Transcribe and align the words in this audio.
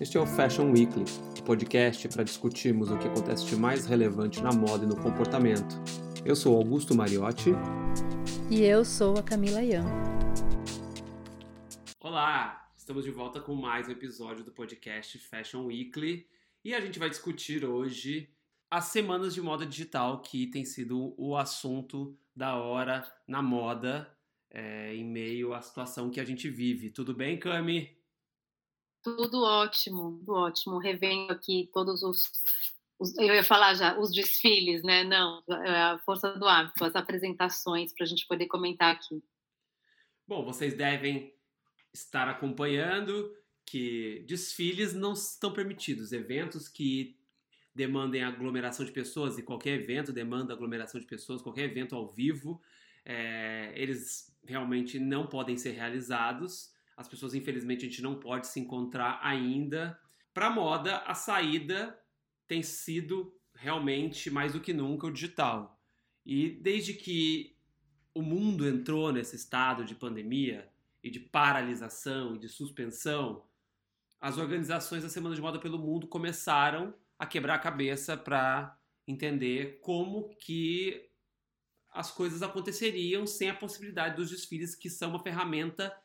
Este 0.00 0.16
é 0.16 0.20
o 0.20 0.26
Fashion 0.26 0.70
Weekly, 0.70 1.02
o 1.02 1.40
um 1.40 1.44
podcast 1.44 2.08
para 2.08 2.22
discutirmos 2.22 2.88
o 2.88 2.96
que 2.96 3.08
acontece 3.08 3.44
de 3.46 3.56
mais 3.56 3.84
relevante 3.84 4.40
na 4.40 4.52
moda 4.52 4.84
e 4.84 4.86
no 4.86 4.94
comportamento. 4.94 5.74
Eu 6.24 6.36
sou 6.36 6.56
Augusto 6.56 6.94
Mariotti. 6.94 7.50
E 8.48 8.62
eu 8.62 8.84
sou 8.84 9.18
a 9.18 9.24
Camila 9.24 9.60
Ian. 9.60 9.84
Olá, 11.98 12.70
estamos 12.76 13.02
de 13.02 13.10
volta 13.10 13.40
com 13.40 13.56
mais 13.56 13.88
um 13.88 13.90
episódio 13.90 14.44
do 14.44 14.52
podcast 14.52 15.18
Fashion 15.18 15.66
Weekly 15.66 16.28
e 16.64 16.76
a 16.76 16.80
gente 16.80 17.00
vai 17.00 17.10
discutir 17.10 17.64
hoje 17.64 18.30
as 18.70 18.84
semanas 18.84 19.34
de 19.34 19.42
moda 19.42 19.66
digital, 19.66 20.22
que 20.22 20.46
tem 20.46 20.64
sido 20.64 21.12
o 21.18 21.36
assunto 21.36 22.16
da 22.36 22.54
hora 22.54 23.04
na 23.26 23.42
moda 23.42 24.08
é, 24.48 24.94
em 24.94 25.04
meio 25.04 25.52
à 25.52 25.60
situação 25.60 26.08
que 26.08 26.20
a 26.20 26.24
gente 26.24 26.48
vive. 26.48 26.88
Tudo 26.88 27.12
bem, 27.12 27.36
Cami? 27.36 27.97
Tudo 29.02 29.42
ótimo, 29.42 30.18
tudo 30.18 30.32
ótimo. 30.34 30.78
Revendo 30.78 31.32
aqui 31.32 31.70
todos 31.72 32.02
os, 32.02 32.24
os, 32.98 33.16
Eu 33.18 33.34
ia 33.34 33.44
falar 33.44 33.74
já, 33.74 33.98
os 33.98 34.10
desfiles, 34.10 34.82
né? 34.82 35.04
Não, 35.04 35.42
é 35.48 35.82
a 35.82 35.98
força 35.98 36.32
do 36.32 36.46
hábito, 36.46 36.84
as 36.84 36.96
apresentações, 36.96 37.92
para 37.92 38.04
a 38.04 38.08
gente 38.08 38.26
poder 38.26 38.46
comentar 38.46 38.94
aqui. 38.94 39.22
Bom, 40.26 40.44
vocês 40.44 40.74
devem 40.74 41.32
estar 41.92 42.28
acompanhando 42.28 43.34
que 43.64 44.24
desfiles 44.26 44.94
não 44.94 45.12
estão 45.12 45.52
permitidos, 45.52 46.12
eventos 46.12 46.68
que 46.68 47.18
demandem 47.74 48.24
aglomeração 48.24 48.84
de 48.84 48.90
pessoas, 48.90 49.38
e 49.38 49.42
qualquer 49.42 49.80
evento 49.80 50.12
demanda 50.12 50.52
aglomeração 50.52 51.00
de 51.00 51.06
pessoas, 51.06 51.42
qualquer 51.42 51.64
evento 51.64 51.94
ao 51.94 52.08
vivo, 52.08 52.60
é, 53.04 53.72
eles 53.76 54.36
realmente 54.44 54.98
não 54.98 55.26
podem 55.26 55.56
ser 55.56 55.70
realizados. 55.70 56.72
As 56.98 57.06
pessoas, 57.06 57.32
infelizmente, 57.32 57.86
a 57.86 57.88
gente 57.88 58.02
não 58.02 58.18
pode 58.18 58.48
se 58.48 58.58
encontrar 58.58 59.20
ainda. 59.22 59.96
Para 60.34 60.50
moda, 60.50 60.96
a 61.06 61.14
saída 61.14 61.96
tem 62.48 62.60
sido 62.60 63.32
realmente 63.54 64.28
mais 64.28 64.52
do 64.52 64.60
que 64.60 64.72
nunca 64.72 65.06
o 65.06 65.12
digital. 65.12 65.80
E 66.26 66.50
desde 66.50 66.92
que 66.92 67.56
o 68.12 68.20
mundo 68.20 68.66
entrou 68.66 69.12
nesse 69.12 69.36
estado 69.36 69.84
de 69.84 69.94
pandemia 69.94 70.68
e 71.00 71.08
de 71.08 71.20
paralisação 71.20 72.34
e 72.34 72.38
de 72.40 72.48
suspensão, 72.48 73.44
as 74.20 74.36
organizações 74.36 75.04
da 75.04 75.08
Semana 75.08 75.36
de 75.36 75.40
Moda 75.40 75.60
pelo 75.60 75.78
Mundo 75.78 76.08
começaram 76.08 76.92
a 77.16 77.24
quebrar 77.24 77.54
a 77.54 77.60
cabeça 77.60 78.16
para 78.16 78.76
entender 79.06 79.78
como 79.82 80.30
que 80.30 81.08
as 81.92 82.10
coisas 82.10 82.42
aconteceriam 82.42 83.24
sem 83.24 83.50
a 83.50 83.54
possibilidade 83.54 84.16
dos 84.16 84.30
desfiles, 84.30 84.74
que 84.74 84.90
são 84.90 85.10
uma 85.10 85.22
ferramenta 85.22 85.96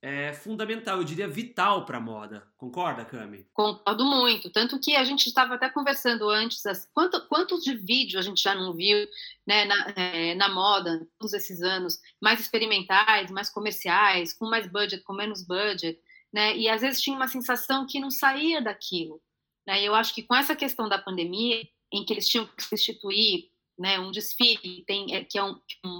é, 0.00 0.32
fundamental, 0.32 0.98
eu 0.98 1.04
diria 1.04 1.26
vital 1.26 1.84
para 1.84 1.98
a 1.98 2.00
moda. 2.00 2.46
Concorda, 2.56 3.04
Cami? 3.04 3.46
Concordo 3.52 4.04
muito. 4.04 4.50
Tanto 4.50 4.78
que 4.78 4.94
a 4.94 5.02
gente 5.02 5.26
estava 5.26 5.54
até 5.54 5.68
conversando 5.68 6.28
antes, 6.28 6.62
quanto, 6.94 7.26
quantos 7.26 7.64
de 7.64 7.74
vídeo 7.74 8.18
a 8.18 8.22
gente 8.22 8.40
já 8.42 8.54
não 8.54 8.72
viu 8.72 9.08
né, 9.46 9.64
na, 9.64 9.92
é, 9.96 10.34
na 10.36 10.48
moda, 10.48 11.06
todos 11.18 11.32
esses 11.32 11.62
anos, 11.62 11.98
mais 12.20 12.38
experimentais, 12.40 13.30
mais 13.30 13.50
comerciais, 13.50 14.32
com 14.32 14.48
mais 14.48 14.70
budget, 14.70 15.02
com 15.02 15.12
menos 15.12 15.44
budget, 15.44 15.98
né? 16.32 16.56
E 16.56 16.68
às 16.68 16.82
vezes 16.82 17.00
tinha 17.00 17.16
uma 17.16 17.28
sensação 17.28 17.86
que 17.86 17.98
não 17.98 18.10
saía 18.10 18.60
daquilo. 18.60 19.20
Né? 19.66 19.82
Eu 19.82 19.94
acho 19.94 20.14
que 20.14 20.22
com 20.22 20.34
essa 20.34 20.54
questão 20.54 20.88
da 20.88 20.98
pandemia, 20.98 21.66
em 21.92 22.04
que 22.04 22.12
eles 22.12 22.28
tinham 22.28 22.46
que 22.46 22.62
substituir 22.62 23.50
né, 23.78 23.98
um 23.98 24.10
desfile, 24.10 24.84
tem, 24.86 25.14
é, 25.14 25.24
que 25.24 25.38
é, 25.38 25.44
um, 25.44 25.58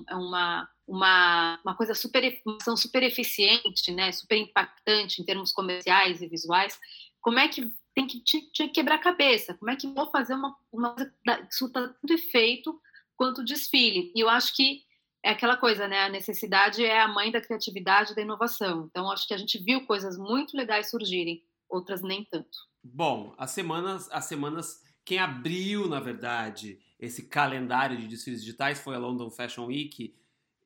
é 0.09 0.15
uma, 0.15 0.69
uma, 0.89 1.61
uma 1.63 1.77
coisa 1.77 1.95
super, 1.95 2.41
uma 2.47 2.57
ação 2.57 2.77
super 2.77 3.03
eficiente, 3.03 3.93
né, 3.93 4.11
super 4.11 4.39
impactante 4.39 5.21
em 5.21 5.25
termos 5.25 5.53
comerciais 5.53 6.23
e 6.23 6.27
visuais, 6.27 6.81
como 7.21 7.39
é 7.39 7.47
que 7.47 7.71
tem 7.95 8.07
que, 8.07 8.21
tinha 8.23 8.43
que 8.69 8.69
quebrar 8.69 8.95
a 8.95 9.03
cabeça, 9.03 9.55
como 9.55 9.71
é 9.71 9.77
que 9.77 9.87
vou 9.87 10.11
fazer 10.11 10.35
uma, 10.35 10.57
uma 10.73 10.95
coisa 10.95 11.13
que 11.47 11.55
surta 11.55 11.89
tanto 11.89 12.13
efeito 12.13 12.81
quanto 13.17 13.45
desfile. 13.45 14.13
E 14.15 14.21
eu 14.21 14.29
acho 14.29 14.55
que 14.55 14.83
é 15.23 15.31
aquela 15.31 15.57
coisa, 15.57 15.89
né? 15.89 16.05
A 16.05 16.09
necessidade 16.09 16.85
é 16.85 17.01
a 17.01 17.09
mãe 17.09 17.31
da 17.33 17.41
criatividade 17.41 18.13
e 18.13 18.15
da 18.15 18.23
inovação. 18.23 18.87
Então, 18.89 19.11
acho 19.11 19.27
que 19.27 19.35
a 19.35 19.39
gente 19.39 19.59
viu 19.59 19.85
coisas 19.85 20.17
muito 20.17 20.57
legais 20.57 20.91
surgirem, 20.91 21.43
outras 21.69 22.03
nem 22.03 22.25
tanto. 22.25 22.57
Bom, 22.83 23.35
as 23.37 23.51
semanas, 23.51 24.09
as 24.13 24.27
semanas, 24.27 24.81
quem 25.05 25.19
abriu, 25.19 25.89
na 25.89 25.99
verdade, 25.99 26.79
esse 27.01 27.29
calendário 27.29 27.99
de 27.99 28.07
desfiles 28.07 28.41
digitais 28.41 28.79
foi 28.79 28.95
a 28.95 28.99
London 28.99 29.29
Fashion 29.29 29.67
Week. 29.67 30.15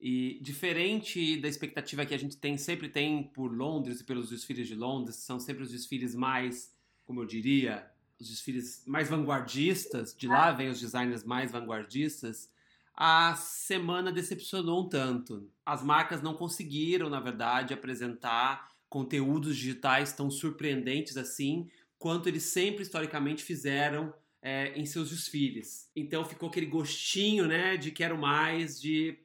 E 0.04 0.40
diferente 0.42 1.36
da 1.36 1.46
expectativa 1.46 2.04
que 2.04 2.12
a 2.12 2.18
gente 2.18 2.36
tem, 2.36 2.58
sempre 2.58 2.88
tem 2.88 3.22
por 3.22 3.52
Londres 3.52 4.00
e 4.00 4.04
pelos 4.04 4.30
desfiles 4.30 4.66
de 4.66 4.74
Londres, 4.74 5.14
são 5.14 5.38
sempre 5.38 5.62
os 5.62 5.70
desfiles 5.70 6.12
mais, 6.12 6.74
como 7.04 7.20
eu 7.20 7.24
diria, 7.24 7.88
os 8.18 8.28
desfiles 8.28 8.82
mais 8.84 9.08
vanguardistas, 9.08 10.12
de 10.12 10.26
lá 10.26 10.50
vem 10.50 10.68
os 10.68 10.80
designers 10.80 11.22
mais 11.22 11.52
vanguardistas. 11.52 12.50
A 12.96 13.36
semana 13.36 14.10
decepcionou 14.10 14.84
um 14.84 14.88
tanto. 14.88 15.48
As 15.64 15.84
marcas 15.84 16.20
não 16.20 16.34
conseguiram, 16.34 17.08
na 17.08 17.20
verdade, 17.20 17.72
apresentar 17.72 18.72
conteúdos 18.88 19.56
digitais 19.56 20.12
tão 20.12 20.28
surpreendentes 20.32 21.16
assim, 21.16 21.70
quanto 21.96 22.28
eles 22.28 22.42
sempre 22.42 22.82
historicamente 22.82 23.44
fizeram 23.44 24.12
é, 24.42 24.76
em 24.76 24.84
seus 24.84 25.10
desfiles. 25.10 25.88
Então 25.94 26.24
ficou 26.24 26.48
aquele 26.48 26.66
gostinho, 26.66 27.46
né, 27.46 27.76
de 27.76 27.92
quero 27.92 28.18
mais, 28.18 28.80
de 28.80 29.16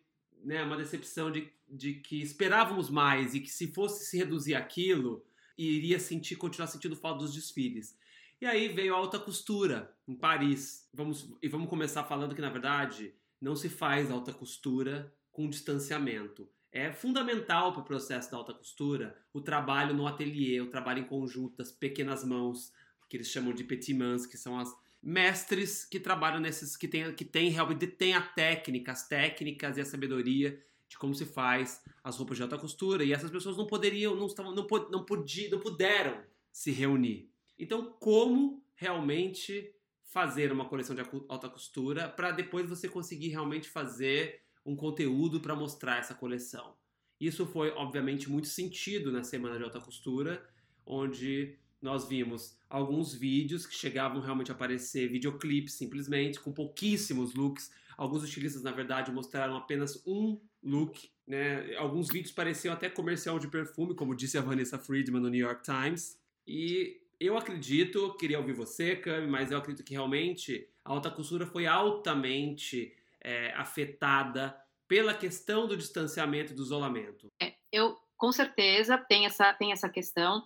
né, 0.47 0.63
uma 0.63 0.77
decepção 0.77 1.29
de, 1.29 1.51
de 1.67 1.95
que 1.95 2.21
esperávamos 2.21 2.89
mais 2.89 3.35
e 3.35 3.41
que 3.41 3.49
se 3.49 3.67
fosse 3.67 4.05
se 4.05 4.17
reduzir 4.17 4.55
aquilo, 4.55 5.25
iria 5.57 5.99
sentir, 5.99 6.37
continuar 6.37 6.67
sentindo 6.67 6.95
falta 6.95 7.19
dos 7.19 7.33
desfiles. 7.33 7.97
E 8.39 8.45
aí 8.45 8.69
veio 8.69 8.95
a 8.95 8.97
alta 8.97 9.19
costura 9.19 9.93
em 10.07 10.15
Paris. 10.15 10.87
Vamos, 10.93 11.29
e 11.41 11.49
vamos 11.49 11.69
começar 11.69 12.05
falando 12.05 12.33
que, 12.33 12.39
na 12.39 12.49
verdade, 12.49 13.13
não 13.41 13.57
se 13.57 13.67
faz 13.67 14.09
alta 14.09 14.31
costura 14.31 15.13
com 15.33 15.49
distanciamento. 15.49 16.49
É 16.71 16.93
fundamental 16.93 17.73
para 17.73 17.81
o 17.81 17.85
processo 17.85 18.31
da 18.31 18.37
alta 18.37 18.53
costura 18.53 19.17
o 19.33 19.41
trabalho 19.41 19.93
no 19.93 20.07
ateliê, 20.07 20.61
o 20.61 20.69
trabalho 20.69 20.99
em 20.99 21.07
conjunto 21.07 21.61
pequenas 21.77 22.23
mãos, 22.23 22.71
que 23.09 23.17
eles 23.17 23.27
chamam 23.27 23.53
de 23.53 23.65
petit 23.65 23.93
mains, 23.93 24.25
que 24.25 24.37
são 24.37 24.57
as 24.57 24.73
mestres 25.07 25.85
que 25.85 26.01
trabalham 26.01 26.41
nesses, 26.41 26.75
que 26.75 26.85
tem, 26.85 27.15
que 27.15 27.23
tem 27.23 27.49
realmente 27.49 27.87
tem 27.87 28.13
a 28.13 28.21
técnica, 28.21 28.91
as 28.91 29.07
técnicas 29.07 29.77
e 29.77 29.81
a 29.81 29.85
sabedoria 29.85 30.61
de 30.89 30.97
como 30.97 31.15
se 31.15 31.25
faz 31.25 31.81
as 32.03 32.17
roupas 32.17 32.35
de 32.35 32.43
alta 32.43 32.57
costura. 32.57 33.05
E 33.05 33.13
essas 33.13 33.31
pessoas 33.31 33.55
não 33.55 33.65
poderiam, 33.65 34.13
não 34.17 34.27
estavam, 34.27 34.53
não, 34.53 34.67
não, 34.91 35.05
podia, 35.05 35.49
não 35.49 35.61
puderam 35.61 36.21
se 36.51 36.71
reunir. 36.71 37.31
Então, 37.57 37.95
como 38.01 38.61
realmente 38.75 39.73
fazer 40.03 40.51
uma 40.51 40.65
coleção 40.65 40.93
de 40.93 41.01
alta 41.29 41.49
costura 41.49 42.09
para 42.09 42.31
depois 42.31 42.67
você 42.67 42.89
conseguir 42.89 43.29
realmente 43.29 43.69
fazer 43.69 44.41
um 44.65 44.75
conteúdo 44.75 45.39
para 45.39 45.55
mostrar 45.55 45.99
essa 45.99 46.13
coleção. 46.13 46.75
Isso 47.17 47.45
foi, 47.45 47.69
obviamente, 47.71 48.29
muito 48.29 48.49
sentido 48.49 49.09
na 49.09 49.23
semana 49.23 49.57
de 49.57 49.63
alta 49.63 49.79
costura, 49.79 50.45
onde 50.85 51.57
nós 51.81 52.07
vimos 52.07 52.57
alguns 52.69 53.13
vídeos 53.13 53.65
que 53.65 53.75
chegavam 53.75 54.21
realmente 54.21 54.51
a 54.51 54.55
aparecer 54.55 55.07
videoclipes 55.07 55.73
simplesmente, 55.73 56.39
com 56.39 56.51
pouquíssimos 56.51 57.33
looks. 57.33 57.71
Alguns 57.97 58.23
estilistas, 58.23 58.63
na 58.63 58.71
verdade, 58.71 59.11
mostraram 59.11 59.55
apenas 59.55 60.01
um 60.05 60.39
look. 60.63 61.09
Né? 61.25 61.75
Alguns 61.75 62.07
vídeos 62.07 62.31
pareciam 62.31 62.73
até 62.73 62.89
comercial 62.89 63.39
de 63.39 63.47
perfume, 63.47 63.95
como 63.95 64.15
disse 64.15 64.37
a 64.37 64.41
Vanessa 64.41 64.77
Friedman 64.77 65.21
no 65.21 65.29
New 65.29 65.45
York 65.45 65.63
Times. 65.63 66.19
E 66.45 67.01
eu 67.19 67.37
acredito, 67.37 68.15
queria 68.17 68.39
ouvir 68.39 68.53
você, 68.53 68.95
Cami, 68.95 69.27
mas 69.27 69.51
eu 69.51 69.57
acredito 69.57 69.85
que 69.85 69.93
realmente 69.93 70.67
a 70.85 70.91
alta 70.91 71.09
costura 71.09 71.45
foi 71.45 71.65
altamente 71.65 72.95
é, 73.23 73.51
afetada 73.53 74.55
pela 74.87 75.13
questão 75.13 75.67
do 75.67 75.75
distanciamento 75.75 76.53
e 76.53 76.55
do 76.55 76.63
isolamento? 76.63 77.31
É, 77.41 77.53
eu, 77.71 77.97
com 78.15 78.31
certeza, 78.31 78.97
tem 78.97 79.25
essa, 79.25 79.53
tem 79.53 79.71
essa 79.71 79.89
questão, 79.89 80.43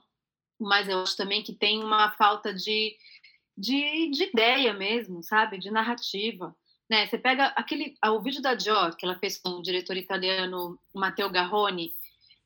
mas 0.62 0.88
eu 0.88 1.00
acho 1.00 1.18
também 1.18 1.42
que 1.42 1.54
tem 1.54 1.84
uma 1.84 2.12
falta 2.12 2.54
de, 2.54 2.96
de, 3.58 4.10
de 4.12 4.24
ideia 4.25 4.74
mesmo, 4.74 5.24
sabe? 5.24 5.58
De 5.58 5.72
narrativa. 5.72 6.56
Né? 6.90 7.08
Você 7.08 7.18
pega 7.18 7.48
aquele, 7.56 7.96
o 8.06 8.22
vídeo 8.22 8.42
da 8.42 8.54
Dior, 8.54 8.96
que 8.96 9.06
ela 9.06 9.18
fez 9.18 9.38
com 9.38 9.50
o 9.50 9.62
diretor 9.62 9.98
italiano 9.98 10.80
Matteo 10.94 11.30
Garrone, 11.30 11.94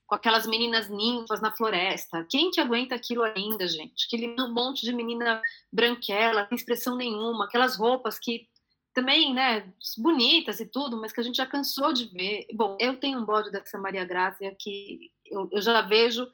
com 0.07 0.15
aquelas 0.15 0.45
meninas 0.45 0.87
ninfas 0.87 1.41
na 1.41 1.51
floresta. 1.51 2.25
Quem 2.29 2.51
que 2.51 2.61
aguenta 2.61 2.95
aquilo 2.95 3.23
ainda, 3.23 3.67
gente? 3.67 4.05
Aquele 4.05 4.35
monte 4.49 4.85
de 4.85 4.93
menina 4.93 5.41
branquela, 5.71 6.47
sem 6.47 6.55
expressão 6.55 6.95
nenhuma, 6.95 7.45
aquelas 7.45 7.75
roupas 7.75 8.19
que 8.19 8.47
também, 8.93 9.33
né, 9.33 9.73
bonitas 9.97 10.61
e 10.61 10.65
tudo, 10.65 10.95
mas 10.95 11.11
que 11.11 11.19
a 11.19 11.23
gente 11.23 11.35
já 11.35 11.45
cansou 11.45 11.91
de 11.91 12.05
ver. 12.05 12.47
Bom, 12.53 12.77
eu 12.79 12.97
tenho 12.97 13.19
um 13.19 13.25
bode 13.25 13.51
dessa 13.51 13.77
Maria 13.77 14.05
Grácia 14.05 14.55
que 14.57 15.11
eu, 15.25 15.49
eu 15.51 15.61
já 15.61 15.81
vejo 15.81 16.25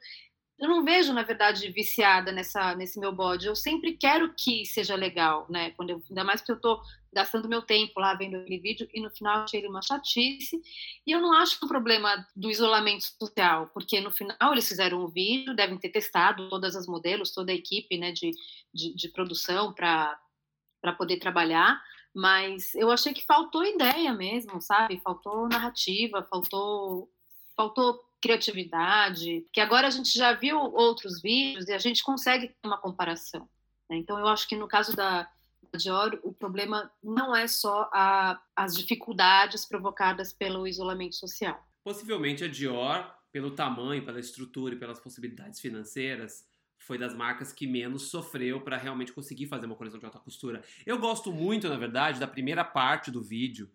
eu 0.62 0.68
não 0.68 0.84
vejo, 0.84 1.12
na 1.12 1.24
verdade, 1.24 1.68
viciada 1.72 2.30
nessa, 2.30 2.72
nesse 2.76 3.00
meu 3.00 3.10
bode. 3.10 3.48
Eu 3.48 3.56
sempre 3.56 3.96
quero 3.96 4.32
que 4.32 4.64
seja 4.64 4.94
legal, 4.94 5.44
né? 5.50 5.72
Quando 5.72 5.90
eu, 5.90 6.00
ainda 6.08 6.22
mais 6.22 6.40
porque 6.40 6.52
eu 6.52 6.56
estou 6.56 6.80
gastando 7.12 7.48
meu 7.48 7.62
tempo 7.62 7.98
lá 7.98 8.14
vendo 8.14 8.36
aquele 8.36 8.60
vídeo 8.60 8.88
e 8.94 9.00
no 9.00 9.10
final 9.10 9.42
achei 9.42 9.58
ele 9.58 9.66
uma 9.66 9.82
chatice. 9.82 10.62
E 11.04 11.10
eu 11.10 11.20
não 11.20 11.32
acho 11.32 11.58
que 11.58 11.64
um 11.64 11.68
problema 11.68 12.24
do 12.36 12.48
isolamento 12.48 13.02
social, 13.02 13.70
porque 13.74 14.00
no 14.00 14.12
final 14.12 14.52
eles 14.52 14.68
fizeram 14.68 15.04
um 15.04 15.08
vídeo, 15.08 15.52
devem 15.52 15.76
ter 15.76 15.88
testado 15.88 16.48
todas 16.48 16.76
as 16.76 16.86
modelos, 16.86 17.32
toda 17.32 17.50
a 17.50 17.56
equipe 17.56 17.98
né, 17.98 18.12
de, 18.12 18.30
de, 18.72 18.94
de 18.94 19.08
produção 19.08 19.72
para 19.72 20.16
poder 20.96 21.16
trabalhar. 21.16 21.82
Mas 22.14 22.72
eu 22.76 22.88
achei 22.92 23.12
que 23.12 23.26
faltou 23.26 23.64
ideia 23.64 24.12
mesmo, 24.12 24.62
sabe? 24.62 25.00
Faltou 25.00 25.48
narrativa, 25.48 26.24
faltou, 26.30 27.10
faltou 27.56 28.00
criatividade, 28.22 29.44
que 29.52 29.60
agora 29.60 29.88
a 29.88 29.90
gente 29.90 30.16
já 30.16 30.32
viu 30.32 30.56
outros 30.58 31.20
vídeos 31.20 31.68
e 31.68 31.72
a 31.72 31.78
gente 31.78 32.04
consegue 32.04 32.48
ter 32.48 32.68
uma 32.68 32.78
comparação. 32.78 33.48
Né? 33.90 33.96
Então, 33.96 34.18
eu 34.18 34.28
acho 34.28 34.48
que 34.48 34.54
no 34.54 34.68
caso 34.68 34.94
da, 34.94 35.28
Dior, 35.76 36.18
o 36.22 36.32
problema 36.32 36.90
não 37.02 37.34
é 37.34 37.46
só 37.46 37.90
a, 37.92 38.40
as 38.54 38.76
dificuldades 38.76 39.64
provocadas 39.64 40.32
pelo 40.32 40.66
isolamento 40.66 41.16
social. 41.16 41.66
Possivelmente 41.82 42.44
a 42.44 42.48
Dior, 42.48 43.10
pelo 43.32 43.50
tamanho, 43.50 44.04
pela 44.04 44.20
estrutura 44.20 44.74
e 44.74 44.78
pelas 44.78 45.00
possibilidades 45.00 45.60
financeiras, 45.60 46.44
foi 46.78 46.98
das 46.98 47.14
marcas 47.14 47.52
que 47.52 47.66
menos 47.66 48.10
sofreu 48.10 48.60
para 48.60 48.76
realmente 48.76 49.12
conseguir 49.12 49.46
fazer 49.46 49.66
uma 49.66 49.76
coleção 49.76 49.98
de 49.98 50.04
alta 50.04 50.18
costura. 50.18 50.62
Eu 50.84 50.98
gosto 50.98 51.32
muito, 51.32 51.68
na 51.68 51.76
verdade, 51.76 52.20
da 52.20 52.26
primeira 52.26 52.64
parte 52.64 53.10
do 53.10 53.22
vídeo, 53.22 53.70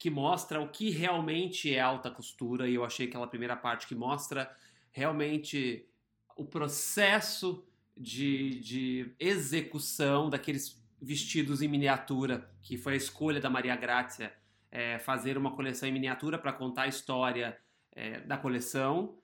que 0.00 0.08
mostra 0.08 0.60
o 0.62 0.68
que 0.70 0.88
realmente 0.88 1.72
é 1.72 1.78
alta 1.78 2.10
costura, 2.10 2.66
e 2.66 2.74
eu 2.74 2.84
achei 2.84 3.06
aquela 3.06 3.26
primeira 3.26 3.54
parte 3.54 3.86
que 3.86 3.94
mostra 3.94 4.50
realmente 4.90 5.86
o 6.34 6.44
processo 6.46 7.62
de, 7.94 8.60
de 8.60 9.14
execução 9.20 10.30
daqueles 10.30 10.82
vestidos 11.00 11.60
em 11.60 11.68
miniatura, 11.68 12.50
que 12.62 12.78
foi 12.78 12.94
a 12.94 12.96
escolha 12.96 13.42
da 13.42 13.50
Maria 13.50 13.76
Grazia 13.76 14.32
é, 14.70 14.98
fazer 14.98 15.36
uma 15.36 15.54
coleção 15.54 15.86
em 15.86 15.92
miniatura 15.92 16.38
para 16.38 16.54
contar 16.54 16.82
a 16.82 16.88
história 16.88 17.58
é, 17.92 18.20
da 18.20 18.38
coleção. 18.38 19.18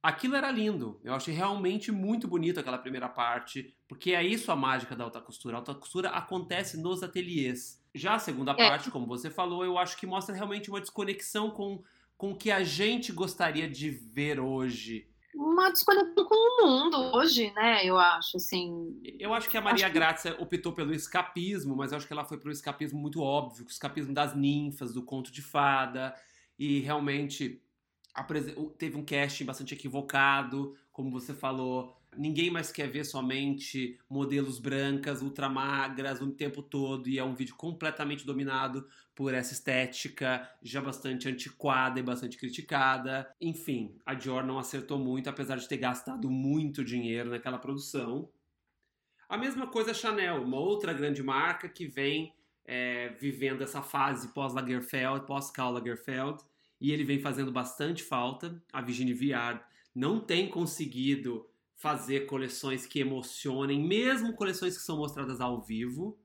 Aquilo 0.00 0.36
era 0.36 0.48
lindo, 0.48 1.00
eu 1.02 1.12
achei 1.12 1.34
realmente 1.34 1.90
muito 1.90 2.28
bonito 2.28 2.60
aquela 2.60 2.78
primeira 2.78 3.08
parte, 3.08 3.76
porque 3.88 4.12
é 4.12 4.22
isso 4.22 4.52
a 4.52 4.56
mágica 4.56 4.94
da 4.94 5.02
alta 5.02 5.20
costura. 5.20 5.56
A 5.56 5.58
alta 5.58 5.74
costura 5.74 6.10
acontece 6.10 6.80
nos 6.80 7.02
ateliês. 7.02 7.84
Já 7.98 8.14
a 8.14 8.18
segunda 8.18 8.52
é. 8.52 8.54
parte, 8.54 8.90
como 8.90 9.06
você 9.06 9.28
falou, 9.28 9.64
eu 9.64 9.76
acho 9.76 9.96
que 9.96 10.06
mostra 10.06 10.34
realmente 10.34 10.70
uma 10.70 10.80
desconexão 10.80 11.50
com, 11.50 11.82
com 12.16 12.32
o 12.32 12.36
que 12.36 12.50
a 12.50 12.62
gente 12.62 13.12
gostaria 13.12 13.68
de 13.68 13.90
ver 13.90 14.40
hoje. 14.40 15.06
Uma 15.34 15.70
desconexão 15.70 16.24
com 16.24 16.34
o 16.34 16.66
mundo 16.66 16.96
hoje, 17.16 17.52
né? 17.54 17.84
Eu 17.84 17.98
acho, 17.98 18.36
assim. 18.36 19.00
Eu 19.18 19.34
acho 19.34 19.48
que 19.48 19.56
a 19.56 19.60
Maria 19.60 19.86
que... 19.86 19.92
Grácia 19.92 20.36
optou 20.40 20.72
pelo 20.72 20.94
escapismo, 20.94 21.76
mas 21.76 21.92
eu 21.92 21.98
acho 21.98 22.06
que 22.06 22.12
ela 22.12 22.24
foi 22.24 22.38
para 22.38 22.48
um 22.48 22.52
escapismo 22.52 22.98
muito 22.98 23.20
óbvio, 23.20 23.66
o 23.66 23.68
escapismo 23.68 24.14
das 24.14 24.34
ninfas, 24.34 24.94
do 24.94 25.02
conto 25.02 25.30
de 25.30 25.42
fada, 25.42 26.14
e 26.58 26.80
realmente 26.80 27.62
teve 28.78 28.96
um 28.96 29.04
casting 29.04 29.44
bastante 29.44 29.74
equivocado, 29.74 30.76
como 30.92 31.10
você 31.10 31.32
falou, 31.32 31.97
Ninguém 32.18 32.50
mais 32.50 32.72
quer 32.72 32.88
ver 32.88 33.04
somente 33.04 33.96
modelos 34.10 34.58
brancas, 34.58 35.22
ultramagras 35.22 36.20
o 36.20 36.28
tempo 36.32 36.60
todo, 36.60 37.08
e 37.08 37.16
é 37.16 37.22
um 37.22 37.32
vídeo 37.32 37.54
completamente 37.54 38.26
dominado 38.26 38.88
por 39.14 39.32
essa 39.32 39.52
estética 39.52 40.50
já 40.60 40.80
bastante 40.80 41.28
antiquada 41.28 42.00
e 42.00 42.02
bastante 42.02 42.36
criticada. 42.36 43.32
Enfim, 43.40 43.94
a 44.04 44.14
Dior 44.14 44.44
não 44.44 44.58
acertou 44.58 44.98
muito, 44.98 45.30
apesar 45.30 45.58
de 45.58 45.68
ter 45.68 45.76
gastado 45.76 46.28
muito 46.28 46.84
dinheiro 46.84 47.30
naquela 47.30 47.56
produção. 47.56 48.28
A 49.28 49.38
mesma 49.38 49.68
coisa 49.68 49.92
a 49.92 49.94
Chanel, 49.94 50.42
uma 50.42 50.58
outra 50.58 50.92
grande 50.92 51.22
marca 51.22 51.68
que 51.68 51.86
vem 51.86 52.34
é, 52.64 53.10
vivendo 53.20 53.62
essa 53.62 53.80
fase 53.80 54.34
pós-Lagerfeld, 54.34 55.24
pós-Karl 55.24 55.72
Lagerfeld, 55.74 56.42
e 56.80 56.90
ele 56.90 57.04
vem 57.04 57.20
fazendo 57.20 57.52
bastante 57.52 58.02
falta. 58.02 58.60
A 58.72 58.82
Virginie 58.82 59.14
Viard 59.14 59.60
não 59.94 60.18
tem 60.18 60.48
conseguido 60.48 61.46
fazer 61.78 62.26
coleções 62.26 62.84
que 62.84 62.98
emocionem, 62.98 63.80
mesmo 63.80 64.34
coleções 64.34 64.76
que 64.76 64.82
são 64.82 64.98
mostradas 64.98 65.40
ao 65.40 65.62
vivo. 65.62 66.18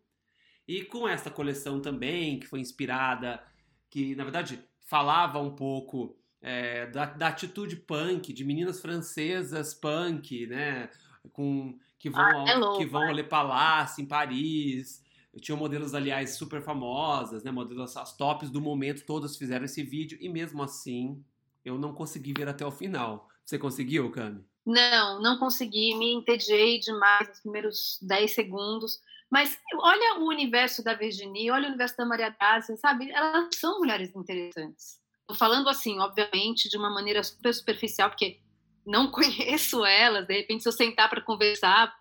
E 0.68 0.84
com 0.84 1.08
esta 1.08 1.30
coleção 1.30 1.80
também, 1.80 2.40
que 2.40 2.48
foi 2.48 2.60
inspirada, 2.60 3.42
que 3.90 4.16
na 4.16 4.24
verdade 4.24 4.60
falava 4.82 5.40
um 5.40 5.56
pouco 5.56 6.18
é, 6.42 6.88
da, 6.88 7.06
da, 7.06 7.28
atitude 7.28 7.76
punk, 7.76 8.34
de 8.34 8.44
meninas 8.44 8.82
francesas 8.82 9.74
punk, 9.74 10.48
né? 10.48 10.90
Com, 11.32 11.78
que 12.00 12.10
vão, 12.10 12.22
ah, 12.22 12.50
é 12.50 12.78
que 12.78 12.86
vão 12.86 13.08
ao 13.08 13.14
Le 13.14 13.24
Palace 13.24 14.02
em 14.02 14.06
Paris. 14.06 15.04
Tinham 15.40 15.58
modelos, 15.58 15.94
aliás, 15.94 16.32
super 16.32 16.62
famosas, 16.64 17.44
né? 17.44 17.52
Modelos, 17.52 17.96
as 17.96 18.18
tops 18.18 18.50
do 18.50 18.60
momento, 18.60 19.06
todas 19.06 19.38
fizeram 19.38 19.66
esse 19.66 19.84
vídeo, 19.84 20.18
e 20.20 20.28
mesmo 20.30 20.64
assim 20.64 21.24
eu 21.64 21.78
não 21.78 21.94
consegui 21.94 22.34
ver 22.36 22.50
até 22.50 22.66
o 22.66 22.72
final. 22.72 23.30
Você 23.46 23.60
conseguiu, 23.60 24.10
Cami? 24.12 24.44
Não, 24.66 25.22
não 25.22 25.38
consegui, 25.38 25.94
me 25.96 26.14
entediei 26.14 26.80
demais 26.80 27.28
nos 27.28 27.40
primeiros 27.42 28.00
10 28.02 28.32
segundos. 28.32 29.00
Mas 29.30 29.58
olha 29.76 30.20
o 30.20 30.28
universo 30.28 30.84
da 30.84 30.94
Virginie, 30.94 31.50
olha 31.50 31.66
o 31.66 31.70
universo 31.70 31.98
da 31.98 32.06
Maria 32.06 32.30
Grazia, 32.30 32.78
sabe? 32.78 33.10
Elas 33.12 33.50
são 33.56 33.80
mulheres 33.80 34.16
interessantes. 34.16 35.00
Estou 35.22 35.36
falando 35.36 35.68
assim, 35.70 36.00
obviamente, 36.00 36.70
de 36.70 36.78
uma 36.78 36.90
maneira 36.90 37.24
super 37.24 37.54
superficial, 37.54 38.10
porque 38.10 38.40
não 38.86 39.10
conheço 39.12 39.84
elas. 39.84 40.28
De 40.28 40.34
repente, 40.34 40.64
se 40.64 40.70
eu 40.70 40.74
sentar 40.74 41.10
para 41.10 41.22
conversar, 41.22 41.94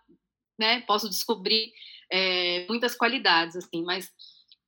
né, 0.58 0.82
posso 0.82 1.08
descobrir 1.08 1.72
é, 2.10 2.66
muitas 2.68 2.94
qualidades, 2.94 3.56
assim. 3.56 3.82
Mas 3.82 4.12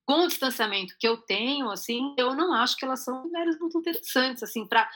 com 0.06 0.24
o 0.24 0.28
distanciamento 0.28 0.96
que 0.98 1.06
eu 1.06 1.18
tenho, 1.18 1.70
assim, 1.70 2.14
eu 2.16 2.34
não 2.34 2.54
acho 2.54 2.76
que 2.76 2.84
elas 2.84 3.04
são 3.04 3.24
mulheres 3.24 3.58
muito 3.58 3.78
interessantes, 3.78 4.42
assim, 4.42 4.66
para 4.66 4.88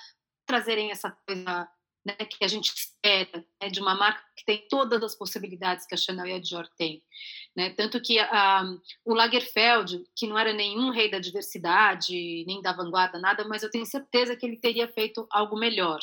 trazerem 0.46 0.90
essa 0.90 1.10
coisa 1.26 1.68
né, 2.08 2.14
que 2.24 2.42
a 2.42 2.48
gente 2.48 2.68
espera 2.68 3.44
né, 3.60 3.68
de 3.68 3.80
uma 3.80 3.94
marca 3.94 4.22
que 4.34 4.44
tem 4.44 4.66
todas 4.68 5.02
as 5.02 5.14
possibilidades 5.14 5.86
que 5.86 5.94
a 5.94 5.98
Chanel 5.98 6.26
e 6.26 6.32
a 6.32 6.38
Dior 6.38 6.66
têm. 6.76 7.02
Né? 7.54 7.70
Tanto 7.70 8.00
que 8.00 8.18
a, 8.18 8.64
o 9.04 9.12
Lagerfeld, 9.12 10.04
que 10.16 10.26
não 10.26 10.38
era 10.38 10.54
nenhum 10.54 10.90
rei 10.90 11.10
da 11.10 11.18
diversidade, 11.18 12.44
nem 12.46 12.62
da 12.62 12.72
vanguarda, 12.72 13.18
nada, 13.18 13.46
mas 13.46 13.62
eu 13.62 13.70
tenho 13.70 13.84
certeza 13.84 14.34
que 14.34 14.46
ele 14.46 14.58
teria 14.58 14.88
feito 14.88 15.26
algo 15.30 15.58
melhor. 15.58 16.00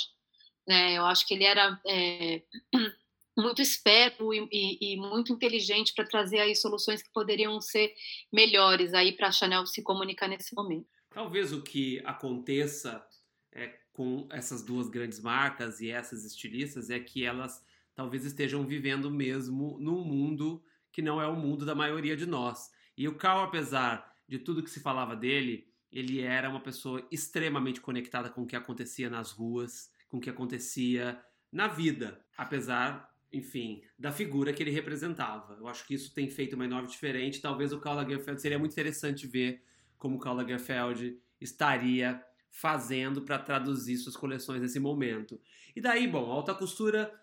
Né? 0.68 0.96
Eu 0.96 1.06
acho 1.06 1.26
que 1.26 1.34
ele 1.34 1.44
era 1.44 1.80
é, 1.88 2.44
muito 3.36 3.64
esperto 3.64 4.32
e, 4.32 4.48
e, 4.52 4.94
e 4.94 4.98
muito 4.98 5.34
inteligente 5.34 5.92
para 5.96 6.06
trazer 6.06 6.40
aí 6.40 6.56
soluções 6.56 7.02
que 7.02 7.12
poderiam 7.12 7.60
ser 7.60 7.96
melhores 8.32 8.94
aí 8.94 9.12
para 9.12 9.30
a 9.30 9.32
Chanel 9.32 9.66
se 9.66 9.82
comunicar 9.82 10.28
nesse 10.28 10.54
momento. 10.54 10.88
Talvez 11.10 11.52
o 11.52 11.64
que 11.64 12.00
aconteça 12.06 13.04
é, 13.52 13.80
com 13.96 14.28
essas 14.30 14.62
duas 14.62 14.90
grandes 14.90 15.22
marcas 15.22 15.80
e 15.80 15.90
essas 15.90 16.26
estilistas 16.26 16.90
é 16.90 17.00
que 17.00 17.24
elas 17.24 17.66
talvez 17.96 18.26
estejam 18.26 18.66
vivendo 18.68 19.10
mesmo 19.10 19.78
num 19.80 20.04
mundo 20.04 20.62
que 20.92 21.02
não 21.02 21.22
é 21.22 21.28
o 21.28 21.36
mundo 21.36 21.66
da 21.66 21.74
maioria 21.74 22.16
de 22.16 22.26
nós. 22.26 22.70
E 22.98 23.08
o 23.08 23.16
Carl, 23.16 23.46
apesar 23.46 24.14
de 24.28 24.38
tudo 24.38 24.62
que 24.62 24.70
se 24.70 24.82
falava 24.82 25.16
dele, 25.16 25.66
ele 25.90 26.20
era 26.22 26.50
uma 26.50 26.60
pessoa 26.60 27.08
extremamente 27.10 27.80
conectada 27.80 28.30
com 28.30 28.42
o 28.42 28.46
que 28.46 28.58
acontecia 28.58 29.10
nas 29.10 29.32
ruas, 29.32 29.90
com 30.10 30.18
o 30.18 30.20
que 30.20 30.30
acontecia 30.30 31.18
na 31.50 31.70
vida, 31.70 32.22
apesar, 32.38 33.10
enfim, 33.32 33.82
da 33.98 34.12
figura 34.12 34.52
que 34.52 34.62
ele 34.62 34.72
representava. 34.72 35.54
Eu 35.54 35.70
acho 35.70 35.88
que 35.88 35.94
isso 35.94 36.14
tem 36.14 36.30
feito 36.30 36.58
uma 36.58 36.66
enorme 36.66 36.90
diferença. 36.90 37.42
Talvez 37.42 37.72
o 37.72 37.80
Karl 37.80 37.96
Lagerfeld 37.96 38.42
seria 38.42 38.60
muito 38.60 38.74
interessante 38.74 39.26
ver 39.26 39.64
como 39.98 40.18
o 40.18 40.20
Karl 40.20 40.36
Lagerfeld 40.36 41.18
estaria 41.40 42.22
fazendo 42.56 43.22
para 43.22 43.38
traduzir 43.38 43.98
suas 43.98 44.16
coleções 44.16 44.62
nesse 44.62 44.80
momento. 44.80 45.40
E 45.76 45.82
daí, 45.82 46.08
bom, 46.08 46.32
alta 46.32 46.56
costura, 46.56 47.14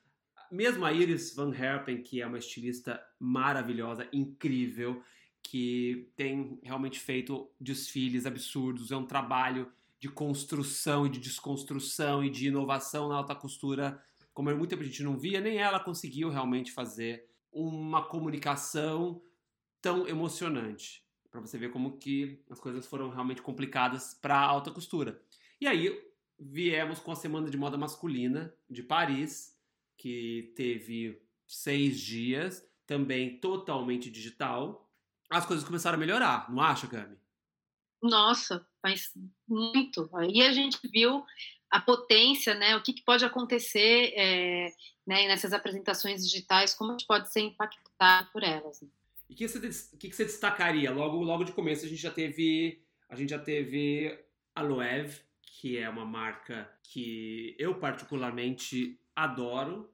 mesmo 0.51 0.85
a 0.85 0.93
Iris 0.93 1.35
Van 1.35 1.55
Herpen, 1.55 2.03
que 2.03 2.21
é 2.21 2.27
uma 2.27 2.37
estilista 2.37 3.03
maravilhosa, 3.19 4.07
incrível, 4.13 5.03
que 5.43 6.13
tem 6.15 6.61
realmente 6.63 7.01
feito 7.01 7.51
desfiles 7.59 8.27
absurdos, 8.27 8.93
é 8.93 8.97
um 8.97 9.07
trabalho 9.07 9.73
de 9.99 10.11
construção 10.11 11.07
e 11.07 11.09
de 11.09 11.19
desconstrução 11.19 12.23
e 12.23 12.29
de 12.29 12.49
inovação 12.49 13.09
na 13.09 13.17
alta 13.17 13.35
costura, 13.35 14.05
como 14.35 14.55
muita 14.55 14.77
gente 14.85 15.03
não 15.03 15.17
via, 15.17 15.41
nem 15.41 15.57
ela 15.57 15.81
conseguiu 15.81 16.29
realmente 16.29 16.73
fazer 16.73 17.27
uma 17.51 18.05
comunicação 18.05 19.23
tão 19.81 20.07
emocionante 20.07 21.03
para 21.33 21.41
você 21.41 21.57
ver 21.57 21.73
como 21.73 21.97
que 21.97 22.39
as 22.51 22.61
coisas 22.61 22.87
foram 22.87 23.09
realmente 23.09 23.41
complicadas 23.41 24.13
para 24.13 24.37
a 24.37 24.45
alta 24.45 24.71
costura. 24.71 25.21
E 25.59 25.67
aí 25.67 25.99
viemos 26.39 26.99
com 26.99 27.11
a 27.11 27.17
semana 27.17 27.51
de 27.51 27.57
moda 27.57 27.79
masculina 27.79 28.55
de 28.69 28.83
Paris, 28.83 29.59
que 29.97 30.53
teve 30.55 31.23
seis 31.47 31.99
dias, 31.99 32.63
também 32.87 33.39
totalmente 33.39 34.11
digital. 34.11 34.91
As 35.31 35.47
coisas 35.47 35.65
começaram 35.65 35.97
a 35.97 36.01
melhorar, 36.01 36.53
não 36.53 36.61
acha, 36.61 36.87
Cami? 36.87 37.17
Nossa, 38.03 38.67
mas 38.83 39.11
muito. 39.49 40.11
Aí 40.15 40.43
a 40.43 40.53
gente 40.53 40.79
viu 40.89 41.25
a 41.71 41.81
potência, 41.81 42.55
né? 42.55 42.77
O 42.77 42.83
que, 42.83 42.93
que 42.93 43.05
pode 43.05 43.25
acontecer 43.25 44.13
é, 44.15 44.71
né, 45.07 45.29
nessas 45.29 45.55
apresentações 45.55 46.23
digitais, 46.23 46.75
como 46.75 46.91
a 46.91 46.95
gente 46.95 47.07
pode 47.07 47.33
ser 47.33 47.41
impactado 47.41 48.29
por 48.33 48.43
elas. 48.43 48.83
Né? 48.83 48.89
E 49.33 49.35
o 49.35 49.37
que, 49.37 49.49
você, 49.49 49.61
que, 49.97 50.11
que 50.11 50.15
você 50.15 50.27
destacaria? 50.27 50.91
Logo, 50.91 51.23
logo 51.23 51.43
de 51.43 51.53
começo 51.53 51.87
a 51.87 51.89
gente 51.89 52.03
já 52.03 52.11
teve 52.11 52.83
a 53.09 53.17
gente 53.17 53.31
já 53.31 53.39
teve 53.39 54.19
a 54.55 54.61
Loewe, 54.61 55.11
que 55.43 55.79
é 55.79 55.89
uma 55.89 56.05
marca 56.05 56.71
que 56.83 57.57
eu 57.59 57.75
particularmente 57.77 59.01
adoro. 59.17 59.91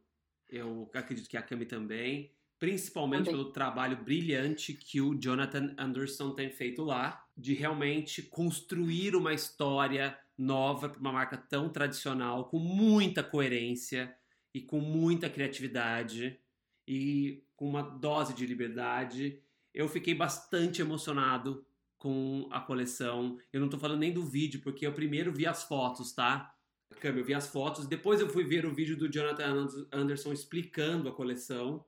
Eu 0.49 0.91
acredito 0.93 1.29
que 1.29 1.37
a 1.37 1.43
Cami 1.43 1.67
também, 1.67 2.33
principalmente 2.59 3.27
também. 3.27 3.41
pelo 3.41 3.53
trabalho 3.53 3.97
brilhante 4.03 4.73
que 4.73 5.01
o 5.01 5.15
Jonathan 5.15 5.73
Anderson 5.79 6.33
tem 6.33 6.51
feito 6.51 6.83
lá, 6.83 7.25
de 7.37 7.55
realmente 7.55 8.23
construir 8.23 9.15
uma 9.15 9.33
história 9.33 10.19
nova 10.37 10.89
para 10.89 11.01
uma 11.01 11.13
marca 11.13 11.37
tão 11.37 11.69
tradicional, 11.69 12.49
com 12.49 12.59
muita 12.59 13.23
coerência 13.23 14.13
e 14.53 14.61
com 14.61 14.81
muita 14.81 15.31
criatividade 15.31 16.41
e 16.89 17.45
com 17.59 17.69
uma 17.69 17.83
dose 17.83 18.33
de 18.33 18.47
liberdade. 18.47 19.43
Eu 19.75 19.89
fiquei 19.89 20.15
bastante 20.15 20.81
emocionado 20.81 21.67
com 21.99 22.49
a 22.53 22.61
coleção. 22.61 23.37
Eu 23.53 23.61
não 23.61 23.69
tô 23.69 23.77
falando 23.77 23.99
nem 23.99 24.13
do 24.13 24.25
vídeo, 24.25 24.61
porque 24.63 24.87
eu 24.87 24.93
primeiro 24.93 25.33
vi 25.33 25.45
as 25.45 25.65
fotos, 25.65 26.13
tá? 26.13 26.55
Eu 27.03 27.25
vi 27.25 27.35
as 27.35 27.49
fotos, 27.49 27.87
depois 27.87 28.21
eu 28.21 28.29
fui 28.29 28.45
ver 28.45 28.65
o 28.65 28.73
vídeo 28.73 28.97
do 28.97 29.11
Jonathan 29.13 29.67
Anderson 29.93 30.33
explicando 30.33 31.09
a 31.09 31.13
coleção, 31.13 31.85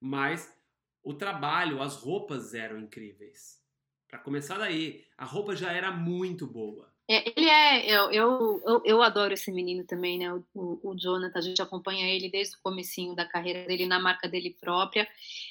mas 0.00 0.56
o 1.02 1.12
trabalho, 1.12 1.82
as 1.82 1.96
roupas 1.96 2.54
eram 2.54 2.78
incríveis. 2.78 3.60
Para 4.08 4.20
começar 4.20 4.58
daí, 4.58 5.04
a 5.18 5.24
roupa 5.24 5.56
já 5.56 5.72
era 5.72 5.90
muito 5.90 6.46
boa. 6.46 6.89
É, 7.12 7.28
ele 7.36 7.48
é, 7.48 7.90
eu, 7.90 8.12
eu, 8.12 8.82
eu, 8.84 9.02
adoro 9.02 9.34
esse 9.34 9.50
menino 9.50 9.84
também, 9.84 10.16
né? 10.16 10.32
O, 10.32 10.44
o, 10.54 10.90
o, 10.90 10.96
Jonathan, 10.96 11.40
a 11.40 11.42
gente 11.42 11.60
acompanha 11.60 12.06
ele 12.06 12.30
desde 12.30 12.54
o 12.54 12.60
comecinho 12.62 13.16
da 13.16 13.24
carreira 13.24 13.66
dele, 13.66 13.84
na 13.84 13.98
marca 13.98 14.28
dele 14.28 14.56
própria. 14.60 15.08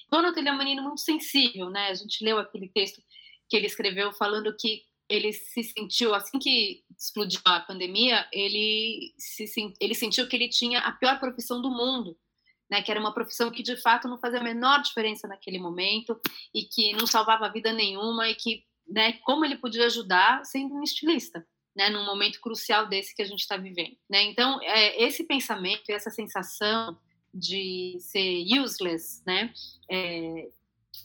Jonathan 0.10 0.40
ele 0.40 0.48
é 0.48 0.54
um 0.54 0.58
menino 0.58 0.82
muito 0.82 1.02
sensível, 1.02 1.70
né? 1.70 1.90
A 1.90 1.94
gente 1.96 2.24
leu 2.24 2.40
aquele 2.40 2.70
texto 2.70 3.04
que 3.50 3.58
ele 3.58 3.68
escreveu 3.68 4.14
falando 4.14 4.56
que 4.56 4.84
ele 5.10 5.34
se 5.34 5.62
sentiu, 5.64 6.16
assim 6.16 6.40
que 6.40 6.82
explodiu 6.98 7.42
a 7.44 7.60
pandemia, 7.60 8.26
ele, 8.32 9.14
se, 9.18 9.46
ele 9.82 9.96
sentiu 9.96 10.30
que 10.30 10.38
ele 10.38 10.48
tinha 10.48 10.80
a 10.80 10.94
pior 10.94 11.20
profissão 11.20 11.62
do 11.62 11.70
mundo, 11.70 12.16
né, 12.70 12.82
que 12.84 12.92
era 12.92 13.00
uma 13.00 13.14
profissão 13.14 13.50
que 13.52 13.64
de 13.64 13.76
fato 13.76 14.08
não 14.08 14.20
fazia 14.20 14.40
a 14.40 14.44
menor 14.44 14.82
diferença 14.82 15.28
naquele 15.28 15.58
momento 15.58 16.18
e 16.54 16.64
que 16.64 16.94
não 16.94 17.08
salvava 17.08 17.52
vida 17.52 17.74
nenhuma 17.74 18.30
e 18.30 18.36
que, 18.36 18.64
né, 18.90 19.14
como 19.24 19.46
ele 19.46 19.58
podia 19.58 19.86
ajudar 19.86 20.46
sendo 20.46 20.76
um 20.76 20.84
estilista, 20.84 21.46
né, 21.76 21.90
num 21.90 22.06
momento 22.06 22.42
crucial 22.42 22.88
desse 22.88 23.16
que 23.16 23.22
a 23.22 23.26
gente 23.26 23.42
está 23.42 23.56
vivendo, 23.58 23.96
né? 24.10 24.24
Então, 24.24 24.60
é, 24.62 25.02
esse 25.04 25.24
pensamento, 25.24 25.90
essa 25.90 26.10
sensação 26.10 26.98
de 27.34 27.98
ser 28.00 28.44
useless, 28.60 29.24
né, 29.26 29.54
é, 29.90 30.50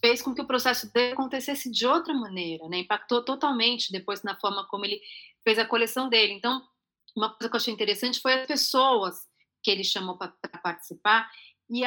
fez 0.00 0.22
com 0.22 0.34
que 0.34 0.40
o 0.40 0.46
processo 0.46 0.92
dele 0.92 1.12
acontecesse 1.12 1.70
de 1.70 1.86
outra 1.86 2.14
maneira, 2.14 2.68
né? 2.68 2.78
Impactou 2.78 3.24
totalmente 3.24 3.92
depois 3.92 4.22
na 4.22 4.38
forma 4.38 4.66
como 4.68 4.84
ele 4.84 5.00
fez 5.42 5.58
a 5.58 5.66
coleção 5.66 6.08
dele. 6.08 6.32
Então, 6.32 6.62
uma 7.16 7.28
coisa 7.30 7.48
que 7.48 7.54
eu 7.54 7.60
achei 7.60 7.72
interessante 7.72 8.20
foi 8.20 8.34
as 8.34 8.46
pessoas 8.46 9.26
que 9.62 9.70
ele 9.70 9.84
chamou 9.84 10.18
para 10.18 10.32
participar 10.62 11.30
e, 11.70 11.82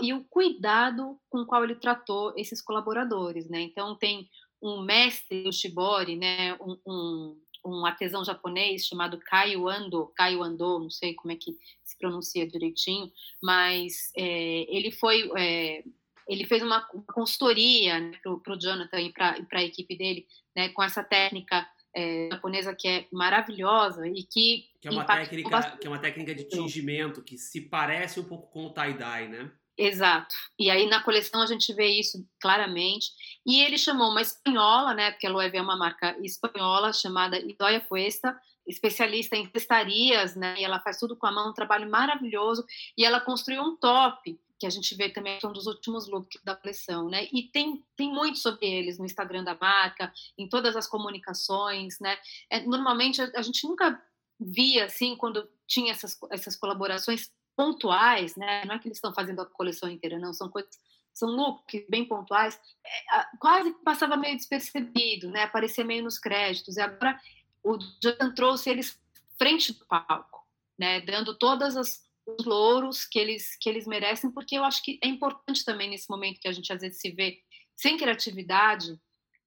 e 0.00 0.12
o 0.12 0.24
cuidado 0.24 1.18
com 1.28 1.42
o 1.42 1.46
qual 1.46 1.62
ele 1.62 1.76
tratou 1.76 2.32
esses 2.36 2.60
colaboradores, 2.60 3.48
né? 3.48 3.60
Então, 3.60 3.96
tem 3.96 4.28
um 4.62 4.82
mestre 4.82 5.42
do 5.42 5.52
Shibori, 5.52 6.16
né? 6.16 6.54
Um, 6.60 6.78
um, 6.86 7.40
um 7.64 7.86
artesão 7.86 8.24
japonês 8.24 8.86
chamado 8.86 9.18
Kaio 9.18 9.68
Ando, 9.68 10.12
Kaio 10.16 10.42
Ando, 10.42 10.78
não 10.78 10.90
sei 10.90 11.14
como 11.14 11.32
é 11.32 11.36
que 11.36 11.56
se 11.84 11.98
pronuncia 11.98 12.46
direitinho, 12.46 13.10
mas 13.42 14.12
é, 14.16 14.66
ele 14.68 14.90
foi 14.90 15.30
é, 15.36 15.84
ele 16.26 16.44
fez 16.44 16.62
uma 16.62 16.82
consultoria 17.12 17.98
né, 17.98 18.12
para 18.22 18.54
o 18.54 18.58
Jonathan 18.58 19.00
e 19.00 19.12
para 19.12 19.36
a 19.52 19.64
equipe 19.64 19.96
dele, 19.96 20.26
né, 20.54 20.68
com 20.68 20.82
essa 20.82 21.02
técnica 21.02 21.66
é, 21.94 22.28
japonesa 22.30 22.74
que 22.74 22.86
é 22.86 23.06
maravilhosa 23.12 24.06
e 24.06 24.22
que 24.22 24.68
que 24.80 24.88
é 24.88 24.90
uma 24.90 25.04
técnica 25.04 25.50
bastante. 25.50 25.78
que 25.78 25.86
é 25.86 25.90
uma 25.90 25.98
técnica 25.98 26.34
de 26.34 26.44
tingimento 26.44 27.22
que 27.22 27.36
se 27.36 27.60
parece 27.62 28.20
um 28.20 28.24
pouco 28.24 28.50
com 28.50 28.66
o 28.66 28.72
tie 28.72 28.94
dye, 28.94 29.28
né? 29.28 29.50
Exato. 29.82 30.34
E 30.58 30.70
aí 30.70 30.86
na 30.86 31.02
coleção 31.02 31.40
a 31.40 31.46
gente 31.46 31.72
vê 31.72 31.86
isso 31.86 32.22
claramente. 32.38 33.08
E 33.46 33.62
ele 33.62 33.78
chamou 33.78 34.10
uma 34.10 34.20
espanhola, 34.20 34.92
né? 34.92 35.10
Porque 35.10 35.26
a 35.26 35.30
Loewe 35.30 35.56
é 35.56 35.62
uma 35.62 35.74
marca 35.74 36.14
espanhola 36.22 36.92
chamada 36.92 37.38
Idoia 37.38 37.80
Cuesta, 37.80 38.38
especialista 38.66 39.36
em 39.36 39.50
cestarias, 39.50 40.36
né? 40.36 40.54
E 40.60 40.64
ela 40.64 40.80
faz 40.80 40.98
tudo 40.98 41.16
com 41.16 41.26
a 41.26 41.32
mão, 41.32 41.48
um 41.48 41.54
trabalho 41.54 41.88
maravilhoso. 41.90 42.62
E 42.94 43.06
ela 43.06 43.22
construiu 43.22 43.62
um 43.62 43.74
top 43.74 44.38
que 44.58 44.66
a 44.66 44.70
gente 44.70 44.94
vê 44.94 45.08
também 45.08 45.38
que 45.38 45.46
é 45.46 45.48
um 45.48 45.52
dos 45.54 45.66
últimos 45.66 46.06
looks 46.06 46.38
da 46.44 46.54
coleção, 46.54 47.08
né? 47.08 47.26
E 47.32 47.44
tem, 47.44 47.82
tem 47.96 48.12
muito 48.12 48.38
sobre 48.38 48.66
eles 48.66 48.98
no 48.98 49.06
Instagram 49.06 49.42
da 49.42 49.54
marca, 49.54 50.12
em 50.36 50.46
todas 50.46 50.76
as 50.76 50.86
comunicações, 50.86 51.98
né? 51.98 52.18
É, 52.50 52.60
normalmente 52.60 53.22
a, 53.22 53.30
a, 53.34 53.40
gente 53.40 53.66
nunca 53.66 53.98
via 54.38 54.84
assim 54.84 55.16
quando 55.16 55.48
tinha 55.66 55.90
essas, 55.90 56.18
essas 56.30 56.54
colaborações 56.54 57.30
pontuais, 57.60 58.36
né? 58.36 58.64
Não 58.64 58.74
é 58.74 58.78
que 58.78 58.88
eles 58.88 58.96
estão 58.96 59.12
fazendo 59.12 59.40
a 59.42 59.46
coleção 59.46 59.90
inteira, 59.90 60.18
não, 60.18 60.32
são 60.32 60.48
coisas 60.48 60.78
são 61.12 61.28
looks 61.28 61.84
bem 61.90 62.06
pontuais, 62.06 62.58
é, 62.86 63.36
quase 63.38 63.74
passava 63.84 64.16
meio 64.16 64.36
despercebido, 64.36 65.28
né? 65.28 65.42
Aparecia 65.42 65.84
meio 65.84 66.04
nos 66.04 66.18
créditos. 66.18 66.76
E 66.76 66.80
agora 66.80 67.20
o 67.62 67.76
Jonathan 68.02 68.32
trouxe 68.32 68.70
eles 68.70 68.98
frente 69.36 69.72
do 69.74 69.84
palco, 69.84 70.46
né? 70.78 71.02
Dando 71.02 71.36
todas 71.36 71.76
as 71.76 72.08
os 72.26 72.44
louros 72.44 73.04
que 73.04 73.18
eles, 73.18 73.56
que 73.56 73.68
eles 73.68 73.86
merecem, 73.86 74.30
porque 74.30 74.56
eu 74.56 74.62
acho 74.62 74.84
que 74.84 75.00
é 75.02 75.08
importante 75.08 75.64
também 75.64 75.90
nesse 75.90 76.08
momento 76.08 76.38
que 76.38 76.46
a 76.46 76.52
gente 76.52 76.72
às 76.72 76.80
vezes 76.80 77.00
se 77.00 77.10
vê 77.10 77.40
sem 77.74 77.96
criatividade, 77.96 78.96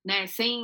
né, 0.04 0.28
sem 0.28 0.60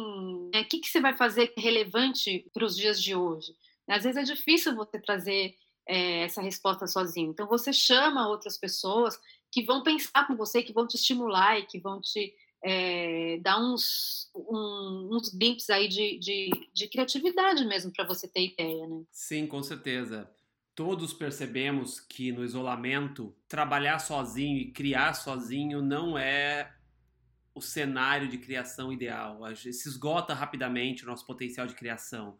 né, 0.53 0.61
o 0.61 0.65
que, 0.65 0.79
que 0.79 0.89
você 0.89 0.99
vai 0.99 1.15
fazer 1.15 1.53
relevante 1.55 2.45
para 2.53 2.65
os 2.65 2.75
dias 2.75 3.01
de 3.01 3.15
hoje. 3.15 3.53
Às 3.87 4.03
vezes 4.03 4.17
é 4.17 4.33
difícil 4.33 4.75
você 4.75 4.99
trazer 4.99 5.55
é, 5.89 6.21
essa 6.21 6.41
resposta 6.41 6.85
sozinho. 6.85 7.31
Então 7.31 7.47
você 7.47 7.73
chama 7.73 8.27
outras 8.27 8.57
pessoas 8.57 9.19
que 9.51 9.63
vão 9.63 9.81
pensar 9.81 10.27
com 10.27 10.35
você, 10.35 10.61
que 10.61 10.71
vão 10.71 10.87
te 10.87 10.95
estimular 10.95 11.57
e 11.57 11.65
que 11.65 11.79
vão 11.79 11.99
te 11.99 12.33
é, 12.63 13.39
dar 13.41 13.59
uns, 13.59 14.29
um, 14.35 15.09
uns 15.11 15.29
glimpses 15.29 15.69
aí 15.69 15.87
de, 15.87 16.19
de, 16.19 16.49
de 16.71 16.87
criatividade 16.87 17.65
mesmo 17.65 17.91
para 17.91 18.05
você 18.05 18.27
ter 18.27 18.51
ideia, 18.51 18.87
né? 18.87 19.01
Sim, 19.11 19.47
com 19.47 19.63
certeza 19.63 20.29
todos 20.79 21.13
percebemos 21.13 21.99
que 21.99 22.31
no 22.31 22.41
isolamento, 22.41 23.35
trabalhar 23.49 23.99
sozinho 23.99 24.57
e 24.57 24.71
criar 24.71 25.13
sozinho 25.13 25.81
não 25.81 26.17
é 26.17 26.73
o 27.53 27.59
cenário 27.59 28.29
de 28.29 28.37
criação 28.37 28.89
ideal. 28.89 29.41
Se 29.57 29.89
esgota 29.89 30.33
rapidamente 30.33 31.03
o 31.03 31.07
nosso 31.07 31.25
potencial 31.25 31.67
de 31.67 31.75
criação. 31.75 32.39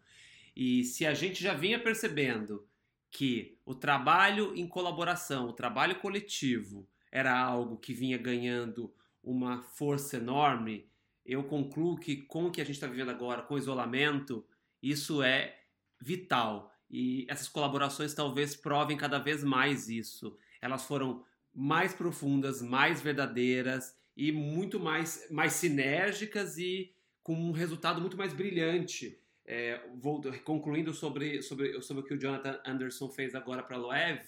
E 0.55 0.85
se 0.85 1.05
a 1.05 1.13
gente 1.13 1.43
já 1.43 1.53
vinha 1.53 1.83
percebendo 1.83 2.65
que 3.11 3.57
o 3.65 3.73
trabalho 3.73 4.55
em 4.55 4.67
colaboração, 4.67 5.47
o 5.47 5.53
trabalho 5.53 5.99
coletivo, 5.99 6.87
era 7.11 7.37
algo 7.37 7.77
que 7.77 7.93
vinha 7.93 8.17
ganhando 8.17 8.93
uma 9.23 9.61
força 9.61 10.17
enorme, 10.17 10.89
eu 11.25 11.43
concluo 11.43 11.97
que 11.97 12.17
com 12.17 12.45
o 12.45 12.51
que 12.51 12.61
a 12.61 12.63
gente 12.63 12.75
está 12.75 12.87
vivendo 12.87 13.09
agora, 13.09 13.41
com 13.41 13.53
o 13.53 13.57
isolamento, 13.57 14.45
isso 14.81 15.21
é 15.21 15.59
vital. 16.01 16.73
E 16.89 17.25
essas 17.29 17.47
colaborações 17.47 18.13
talvez 18.13 18.55
provem 18.55 18.97
cada 18.97 19.19
vez 19.19 19.43
mais 19.43 19.89
isso. 19.89 20.35
Elas 20.59 20.85
foram 20.85 21.23
mais 21.53 21.93
profundas, 21.93 22.61
mais 22.61 23.01
verdadeiras 23.01 23.95
e 24.17 24.31
muito 24.31 24.79
mais, 24.79 25.27
mais 25.29 25.53
sinérgicas 25.53 26.57
e 26.57 26.93
com 27.21 27.35
um 27.35 27.51
resultado 27.51 28.01
muito 28.01 28.17
mais 28.17 28.33
brilhante. 28.33 29.19
É, 29.51 29.81
vou 29.95 30.21
concluindo 30.43 30.93
sobre, 30.93 31.41
sobre, 31.41 31.81
sobre 31.81 32.03
o 32.03 32.05
que 32.05 32.13
o 32.13 32.19
Jonathan 32.19 32.61
Anderson 32.63 33.09
fez 33.09 33.33
agora 33.33 33.63
para 33.63 33.77
a 33.77 33.79
Loewe. 33.79 34.21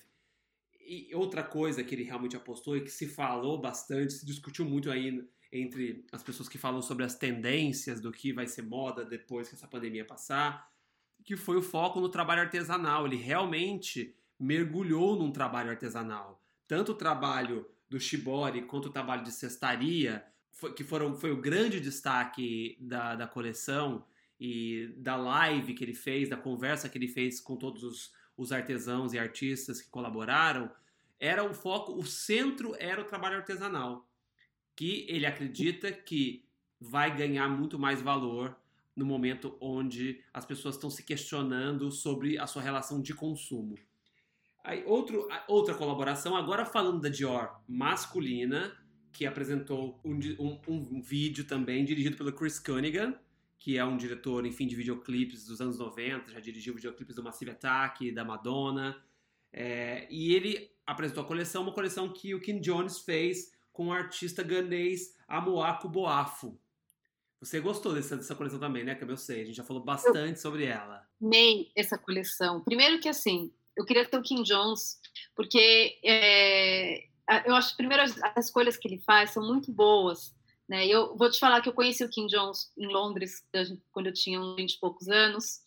E 0.83 1.13
outra 1.13 1.43
coisa 1.43 1.83
que 1.83 1.93
ele 1.93 2.03
realmente 2.03 2.35
apostou 2.35 2.75
e 2.75 2.81
que 2.81 2.89
se 2.89 3.07
falou 3.07 3.61
bastante, 3.61 4.13
se 4.13 4.25
discutiu 4.25 4.65
muito 4.65 4.89
aí 4.89 5.23
entre 5.51 6.07
as 6.11 6.23
pessoas 6.23 6.49
que 6.49 6.57
falam 6.57 6.81
sobre 6.81 7.05
as 7.05 7.13
tendências 7.13 8.01
do 8.01 8.11
que 8.11 8.33
vai 8.33 8.47
ser 8.47 8.63
moda 8.63 9.05
depois 9.05 9.47
que 9.47 9.53
essa 9.53 9.67
pandemia 9.67 10.03
passar, 10.03 10.67
que 11.23 11.37
foi 11.37 11.55
o 11.55 11.61
foco 11.61 11.99
no 11.99 12.09
trabalho 12.09 12.41
artesanal. 12.41 13.05
Ele 13.05 13.17
realmente 13.17 14.15
mergulhou 14.39 15.15
num 15.15 15.31
trabalho 15.31 15.69
artesanal. 15.69 16.43
Tanto 16.67 16.93
o 16.93 16.95
trabalho 16.95 17.69
do 17.87 17.99
Shibori 17.99 18.63
quanto 18.63 18.87
o 18.87 18.91
trabalho 18.91 19.23
de 19.23 19.31
cestaria, 19.31 20.25
que 20.75 20.83
foram, 20.83 21.15
foi 21.15 21.31
o 21.31 21.39
grande 21.39 21.79
destaque 21.79 22.75
da, 22.81 23.15
da 23.15 23.27
coleção 23.27 24.03
e 24.43 24.91
da 24.97 25.15
live 25.15 25.75
que 25.75 25.83
ele 25.83 25.93
fez, 25.93 26.27
da 26.27 26.35
conversa 26.35 26.89
que 26.89 26.97
ele 26.97 27.07
fez 27.07 27.39
com 27.39 27.55
todos 27.55 27.83
os, 27.83 28.11
os 28.35 28.51
artesãos 28.51 29.13
e 29.13 29.19
artistas 29.19 29.79
que 29.79 29.89
colaboraram, 29.91 30.67
era 31.19 31.43
o 31.43 31.53
foco, 31.53 31.93
o 31.93 32.03
centro 32.03 32.75
era 32.79 32.99
o 32.99 33.05
trabalho 33.05 33.37
artesanal, 33.37 34.09
que 34.75 35.05
ele 35.07 35.27
acredita 35.27 35.91
que 35.91 36.43
vai 36.79 37.15
ganhar 37.15 37.47
muito 37.49 37.77
mais 37.77 38.01
valor 38.01 38.57
no 38.95 39.05
momento 39.05 39.55
onde 39.61 40.23
as 40.33 40.43
pessoas 40.43 40.73
estão 40.73 40.89
se 40.89 41.03
questionando 41.03 41.91
sobre 41.91 42.39
a 42.39 42.47
sua 42.47 42.63
relação 42.63 42.99
de 42.99 43.13
consumo. 43.13 43.75
Aí, 44.63 44.83
outro, 44.87 45.27
outra 45.47 45.75
colaboração, 45.75 46.35
agora 46.35 46.65
falando 46.65 46.99
da 46.99 47.09
Dior 47.09 47.61
masculina, 47.67 48.75
que 49.13 49.27
apresentou 49.27 49.99
um, 50.03 50.17
um, 50.39 50.61
um, 50.67 51.01
vídeo 51.01 51.45
também 51.45 51.85
dirigido 51.85 52.17
pelo 52.17 52.33
Chris 52.33 52.57
Cunningham, 52.57 53.15
que 53.61 53.77
é 53.77 53.85
um 53.85 53.95
diretor, 53.95 54.43
enfim, 54.43 54.65
de 54.65 54.75
videoclipes 54.75 55.45
dos 55.45 55.61
anos 55.61 55.77
90, 55.77 56.31
já 56.31 56.39
dirigiu 56.39 56.73
videoclipes 56.73 57.15
do 57.15 57.21
Massive 57.21 57.51
Attack, 57.51 58.11
da 58.11 58.25
Madonna. 58.25 58.99
É, 59.53 60.07
e 60.09 60.33
ele 60.33 60.71
apresentou 60.83 61.23
a 61.23 61.27
coleção, 61.27 61.61
uma 61.61 61.71
coleção 61.71 62.11
que 62.11 62.33
o 62.33 62.41
Kim 62.41 62.59
Jones 62.59 62.97
fez 63.01 63.53
com 63.71 63.89
o 63.89 63.93
artista 63.93 64.41
ganês 64.41 65.15
Amoako 65.27 65.87
Boafo. 65.87 66.59
Você 67.39 67.59
gostou 67.59 67.93
dessa, 67.93 68.17
dessa 68.17 68.33
coleção 68.33 68.59
também, 68.59 68.83
né, 68.83 68.95
que 68.95 69.03
eu 69.03 69.15
sei? 69.15 69.43
A 69.43 69.45
gente 69.45 69.57
já 69.57 69.63
falou 69.63 69.83
bastante 69.83 70.37
eu 70.37 70.37
sobre 70.37 70.65
ela. 70.65 71.07
Amei 71.21 71.71
essa 71.75 71.99
coleção. 71.99 72.63
Primeiro 72.63 72.99
que, 72.99 73.09
assim, 73.09 73.53
eu 73.77 73.85
queria 73.85 74.07
ter 74.07 74.17
o 74.17 74.23
Kim 74.23 74.41
Jones, 74.41 74.99
porque 75.35 75.99
é, 76.03 77.05
eu 77.45 77.53
acho 77.53 77.71
que, 77.71 77.77
primeiro, 77.77 78.01
as, 78.01 78.19
as 78.23 78.45
escolhas 78.45 78.75
que 78.75 78.87
ele 78.87 78.97
faz 78.97 79.29
são 79.29 79.45
muito 79.45 79.71
boas. 79.71 80.35
Né? 80.71 80.87
Eu 80.87 81.17
vou 81.17 81.29
te 81.29 81.37
falar 81.37 81.59
que 81.59 81.67
eu 81.67 81.73
conheci 81.73 82.01
o 82.01 82.09
Kim 82.09 82.27
Jones 82.27 82.71
em 82.77 82.87
Londres 82.87 83.43
quando 83.91 84.07
eu 84.07 84.13
tinha 84.13 84.39
uns 84.39 84.55
20 84.55 84.71
e 84.71 84.79
poucos 84.79 85.09
anos. 85.09 85.59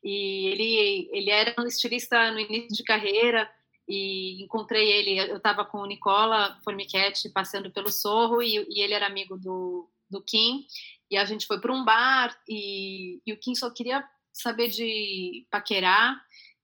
E 0.00 0.46
ele, 0.46 1.08
ele 1.12 1.28
era 1.28 1.52
um 1.60 1.66
estilista 1.66 2.30
no 2.30 2.38
início 2.38 2.68
de 2.68 2.84
carreira 2.84 3.50
e 3.88 4.40
encontrei 4.44 4.92
ele. 4.92 5.18
Eu 5.18 5.38
estava 5.38 5.64
com 5.64 5.78
o 5.78 5.86
Nicola 5.86 6.56
Formichetti 6.62 7.30
passando 7.30 7.68
pelo 7.68 7.90
Sorro 7.90 8.40
e, 8.40 8.64
e, 8.70 8.80
ele 8.80 8.94
era 8.94 9.08
amigo 9.08 9.36
do, 9.36 9.90
do 10.08 10.22
Kim. 10.22 10.64
E 11.10 11.16
a 11.16 11.24
gente 11.24 11.48
foi 11.48 11.60
para 11.60 11.74
um 11.74 11.84
bar 11.84 12.32
e, 12.48 13.20
e, 13.26 13.32
o 13.32 13.36
Kim 13.36 13.56
só 13.56 13.68
queria 13.70 14.08
saber 14.32 14.68
de 14.68 15.48
paquerar. 15.50 16.16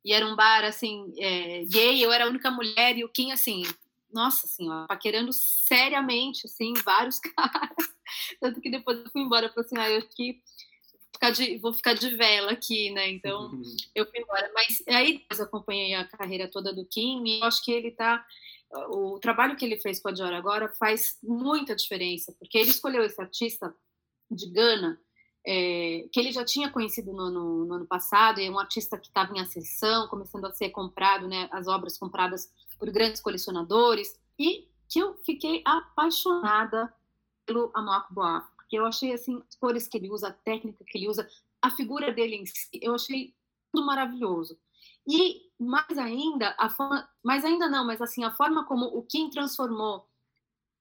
E 0.05 0.13
era 0.13 0.25
um 0.25 0.37
bar 0.37 0.63
assim, 0.63 1.13
é, 1.19 1.65
gay, 1.65 2.01
eu 2.01 2.13
era 2.13 2.25
a 2.25 2.29
única 2.29 2.53
mulher 2.53 2.97
e 2.97 3.03
o 3.03 3.09
Kim 3.09 3.33
assim, 3.33 3.65
nossa 4.13 4.47
senhora, 4.47 4.87
paquerando 4.87 5.33
seriamente, 5.33 6.47
assim, 6.47 6.73
vários 6.85 7.19
caras. 7.37 7.91
Tanto 8.41 8.61
que 8.61 8.71
depois 8.71 8.99
eu 8.99 9.11
fui 9.11 9.23
embora, 9.23 9.47
eu 9.47 9.51
falei 9.51 9.67
assim, 9.67 9.79
ah, 9.79 9.91
eu 9.91 9.99
acho 9.99 10.09
que 10.17 10.43
ficar 11.13 11.31
de, 11.31 11.59
vou 11.59 11.73
ficar 11.73 11.95
de 11.95 12.15
vela 12.17 12.53
aqui, 12.53 12.91
né? 12.91 13.11
Então, 13.11 13.51
uhum. 13.51 13.63
eu 13.95 14.07
fui 14.09 14.21
embora. 14.21 14.51
Mas 14.55 14.83
aí 14.89 15.25
eu 15.31 15.45
acompanhei 15.45 15.95
a 15.95 16.07
carreira 16.07 16.49
toda 16.49 16.75
do 16.75 16.87
Kim 16.87 17.25
e 17.27 17.41
eu 17.41 17.45
acho 17.45 17.65
que 17.65 17.73
ele 17.73 17.91
tá 17.91 18.25
o 18.89 19.19
trabalho 19.19 19.57
que 19.57 19.65
ele 19.65 19.77
fez 19.77 20.01
com 20.01 20.09
a 20.09 20.13
Dior 20.13 20.33
agora 20.33 20.69
faz 20.69 21.19
muita 21.23 21.75
diferença, 21.75 22.35
porque 22.39 22.59
ele 22.59 22.71
escolheu 22.71 23.03
esse 23.05 23.21
artista 23.21 23.75
de 24.31 24.49
Gana, 24.51 24.99
é, 25.45 26.07
que 26.13 26.21
ele 26.21 26.31
já 26.31 26.45
tinha 26.45 26.71
conhecido 26.71 27.13
no, 27.13 27.31
no, 27.31 27.65
no 27.65 27.75
ano 27.75 27.87
passado, 27.87 28.41
é 28.41 28.49
um 28.49 28.59
artista 28.59 28.97
que 28.99 29.09
estava 29.09 29.37
em 29.37 29.41
ascensão, 29.41 30.07
começando 30.09 30.45
a 30.45 30.53
ser 30.53 30.71
comprado, 30.71 31.27
né, 31.27 31.49
as 31.51 31.67
obras 31.67 31.99
compradas 31.99 32.49
por 32.81 32.91
grandes 32.91 33.21
colecionadores, 33.21 34.19
e 34.39 34.67
que 34.89 34.99
eu 34.99 35.15
fiquei 35.19 35.63
apaixonada 35.65 36.93
pelo 37.45 37.71
Amoako 37.75 38.15
Boa, 38.15 38.41
porque 38.57 38.77
eu 38.77 38.87
achei 38.87 39.13
assim, 39.13 39.41
as 39.49 39.55
cores 39.55 39.87
que 39.87 39.99
ele 39.99 40.11
usa, 40.11 40.29
a 40.29 40.33
técnica 40.33 40.85
que 40.85 40.97
ele 40.97 41.09
usa, 41.09 41.29
a 41.61 41.71
figura 41.71 42.11
dele 42.11 42.37
em 42.37 42.47
si, 42.47 42.71
eu 42.81 42.95
achei 42.95 43.35
tudo 43.71 43.85
maravilhoso. 43.85 44.59
E 45.07 45.51
mais 45.59 45.99
ainda, 45.99 46.55
a 46.59 46.71
forma, 46.71 47.09
mais 47.23 47.45
ainda 47.45 47.69
não, 47.69 47.85
mas 47.85 48.01
assim, 48.01 48.25
a 48.25 48.33
forma 48.33 48.65
como 48.65 48.87
o 48.87 49.03
Kim 49.03 49.29
transformou 49.29 50.09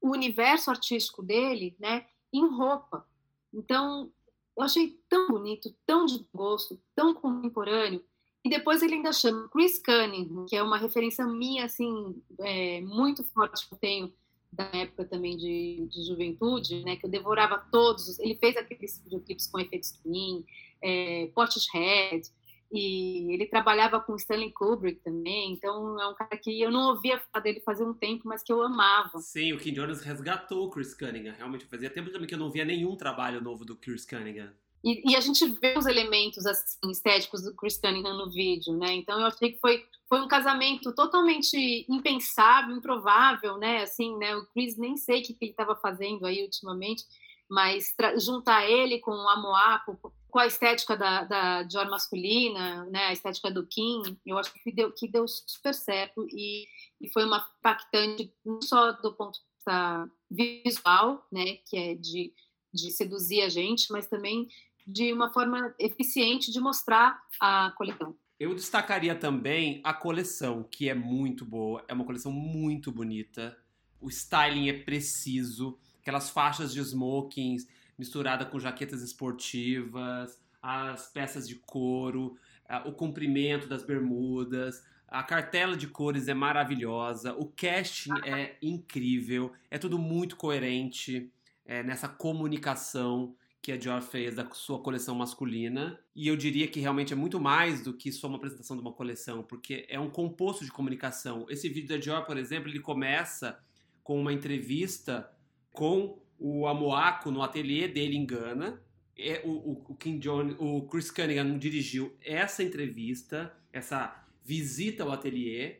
o 0.01 0.11
universo 0.11 0.69
artístico 0.69 1.21
dele, 1.21 1.75
né, 1.77 2.07
em 2.31 2.47
roupa. 2.47 3.05
Então, 3.53 4.11
eu 4.55 4.63
achei 4.63 4.99
tão 5.09 5.27
bonito, 5.27 5.75
tão 5.85 6.05
de 6.05 6.25
gosto, 6.33 6.79
tão 6.95 7.13
contemporâneo, 7.13 8.03
e 8.43 8.49
depois 8.49 8.81
ele 8.81 8.95
ainda 8.95 9.11
chama 9.11 9.49
Chris 9.49 9.79
Cunningham, 9.79 10.45
que 10.45 10.55
é 10.55 10.63
uma 10.63 10.77
referência 10.77 11.25
minha, 11.25 11.65
assim, 11.65 12.21
é, 12.39 12.81
muito 12.81 13.23
forte 13.23 13.67
que 13.67 13.73
eu 13.73 13.77
tenho 13.77 14.13
da 14.51 14.63
época 14.73 15.05
também 15.05 15.37
de, 15.37 15.87
de 15.89 16.07
juventude, 16.07 16.83
né, 16.83 16.95
que 16.95 17.05
eu 17.05 17.09
devorava 17.09 17.57
todos. 17.71 18.17
Ele 18.19 18.35
fez 18.35 18.57
aqueles 18.57 18.99
videoclipes 19.03 19.47
com 19.47 19.59
efeitos 19.59 19.91
twin, 19.91 20.43
é, 20.81 21.29
Portishead, 21.35 22.29
e 22.71 23.33
ele 23.33 23.47
trabalhava 23.47 23.99
com 23.99 24.15
Stanley 24.15 24.51
Kubrick 24.51 25.01
também, 25.01 25.53
então 25.53 25.99
é 25.99 26.07
um 26.07 26.13
cara 26.13 26.37
que 26.37 26.61
eu 26.61 26.69
não 26.69 26.89
ouvia 26.89 27.19
falar 27.19 27.43
dele 27.43 27.59
fazer 27.61 27.83
um 27.83 27.93
tempo, 27.93 28.27
mas 28.27 28.43
que 28.43 28.53
eu 28.53 28.61
amava. 28.61 29.17
Sim, 29.19 29.53
o 29.53 29.57
Kim 29.57 29.73
Jones 29.73 30.01
resgatou 30.01 30.67
o 30.67 30.69
Chris 30.69 30.93
Cunningham, 30.93 31.33
realmente 31.35 31.65
fazia 31.65 31.89
tempo 31.89 32.11
também 32.11 32.27
que 32.27 32.35
eu 32.35 32.39
não 32.39 32.51
via 32.51 32.63
nenhum 32.63 32.95
trabalho 32.95 33.41
novo 33.41 33.65
do 33.65 33.75
Chris 33.75 34.05
Cunningham. 34.05 34.53
E, 34.83 35.11
e, 35.11 35.15
a 35.15 35.19
gente 35.19 35.45
vê 35.45 35.77
os 35.77 35.85
elementos 35.85 36.45
assim, 36.45 36.89
estéticos 36.89 37.41
do 37.41 37.53
Chris 37.53 37.77
Cunningham 37.77 38.17
no 38.17 38.31
vídeo, 38.31 38.77
né? 38.77 38.93
Então 38.93 39.19
eu 39.19 39.27
achei 39.27 39.51
que 39.51 39.59
foi, 39.59 39.85
foi 40.07 40.21
um 40.21 40.27
casamento 40.27 40.93
totalmente 40.93 41.85
impensável, 41.89 42.75
improvável, 42.75 43.57
né? 43.57 43.83
Assim, 43.83 44.17
né? 44.17 44.35
O 44.35 44.45
Chris 44.47 44.77
nem 44.77 44.95
sei 44.95 45.19
o 45.19 45.23
que, 45.23 45.33
que 45.33 45.45
ele 45.45 45.51
estava 45.51 45.75
fazendo 45.75 46.25
aí 46.25 46.41
ultimamente, 46.43 47.03
mas 47.49 47.93
juntar 48.23 48.69
ele 48.69 48.99
com 48.99 49.11
o 49.11 49.29
Amoá, 49.29 49.79
com, 49.85 49.97
com, 49.97 50.39
a 50.39 50.47
estética 50.47 50.95
da, 50.95 51.23
da 51.25 51.63
Dior 51.63 51.89
masculina, 51.89 52.85
né? 52.85 53.07
A 53.07 53.13
estética 53.13 53.51
do 53.51 53.67
Kim, 53.67 54.17
eu 54.25 54.37
acho 54.37 54.53
que 54.53 54.71
deu, 54.71 54.93
que 54.93 55.09
deu 55.09 55.27
super 55.27 55.73
certo 55.73 56.25
e, 56.31 56.65
e 57.01 57.09
foi 57.09 57.25
uma 57.25 57.45
impactante 57.59 58.33
não 58.45 58.61
só 58.61 58.93
do 58.93 59.13
ponto 59.13 59.33
de 59.33 59.45
vista 59.57 60.09
visual, 60.31 61.27
né? 61.29 61.57
Que 61.65 61.77
é 61.77 61.95
de 61.95 62.33
de 62.73 62.91
seduzir 62.91 63.41
a 63.41 63.49
gente, 63.49 63.91
mas 63.91 64.07
também 64.07 64.47
de 64.91 65.13
uma 65.13 65.31
forma 65.31 65.73
eficiente 65.79 66.51
de 66.51 66.59
mostrar 66.59 67.21
a 67.39 67.71
coleção. 67.77 68.15
Eu 68.39 68.55
destacaria 68.55 69.13
também 69.13 69.81
a 69.83 69.93
coleção, 69.93 70.63
que 70.63 70.89
é 70.89 70.95
muito 70.95 71.45
boa, 71.45 71.83
é 71.87 71.93
uma 71.93 72.05
coleção 72.05 72.31
muito 72.31 72.91
bonita. 72.91 73.55
O 74.01 74.09
styling 74.09 74.69
é 74.69 74.73
preciso, 74.73 75.77
aquelas 76.01 76.29
faixas 76.29 76.73
de 76.73 76.79
smokings 76.79 77.67
misturada 77.97 78.45
com 78.45 78.59
jaquetas 78.59 79.01
esportivas, 79.01 80.41
as 80.61 81.11
peças 81.11 81.47
de 81.47 81.55
couro, 81.55 82.37
o 82.85 82.93
comprimento 82.93 83.67
das 83.67 83.83
bermudas, 83.83 84.81
a 85.07 85.21
cartela 85.21 85.75
de 85.75 85.87
cores 85.87 86.27
é 86.27 86.33
maravilhosa, 86.33 87.33
o 87.33 87.45
casting 87.45 88.13
é 88.23 88.55
incrível, 88.61 89.51
é 89.69 89.77
tudo 89.77 89.99
muito 89.99 90.35
coerente 90.35 91.31
é, 91.65 91.83
nessa 91.83 92.07
comunicação 92.07 93.35
que 93.61 93.71
a 93.71 93.77
Dior 93.77 94.01
fez 94.01 94.35
da 94.35 94.49
sua 94.51 94.79
coleção 94.79 95.15
masculina. 95.15 95.99
E 96.15 96.27
eu 96.27 96.35
diria 96.35 96.67
que 96.67 96.79
realmente 96.79 97.13
é 97.13 97.15
muito 97.15 97.39
mais 97.39 97.83
do 97.83 97.93
que 97.93 98.11
só 98.11 98.27
uma 98.27 98.37
apresentação 98.37 98.75
de 98.75 98.81
uma 98.81 98.93
coleção, 98.93 99.43
porque 99.43 99.85
é 99.89 99.99
um 99.99 100.09
composto 100.09 100.63
de 100.63 100.71
comunicação. 100.71 101.45
Esse 101.49 101.67
vídeo 101.67 101.89
da 101.89 101.97
Dior, 101.97 102.25
por 102.25 102.37
exemplo, 102.37 102.69
ele 102.69 102.79
começa 102.79 103.59
com 104.03 104.19
uma 104.19 104.33
entrevista 104.33 105.29
com 105.71 106.19
o 106.39 106.67
Amoako 106.67 107.31
no 107.31 107.41
ateliê 107.41 107.87
dele 107.87 108.15
em 108.15 108.25
Gana. 108.25 108.81
É, 109.17 109.41
o, 109.43 109.83
o, 109.89 109.95
Kim 109.95 110.17
John, 110.19 110.55
o 110.57 110.83
Chris 110.87 111.11
Cunningham 111.11 111.57
dirigiu 111.57 112.15
essa 112.21 112.63
entrevista, 112.63 113.53
essa 113.73 114.25
visita 114.43 115.03
ao 115.03 115.11
ateliê. 115.11 115.79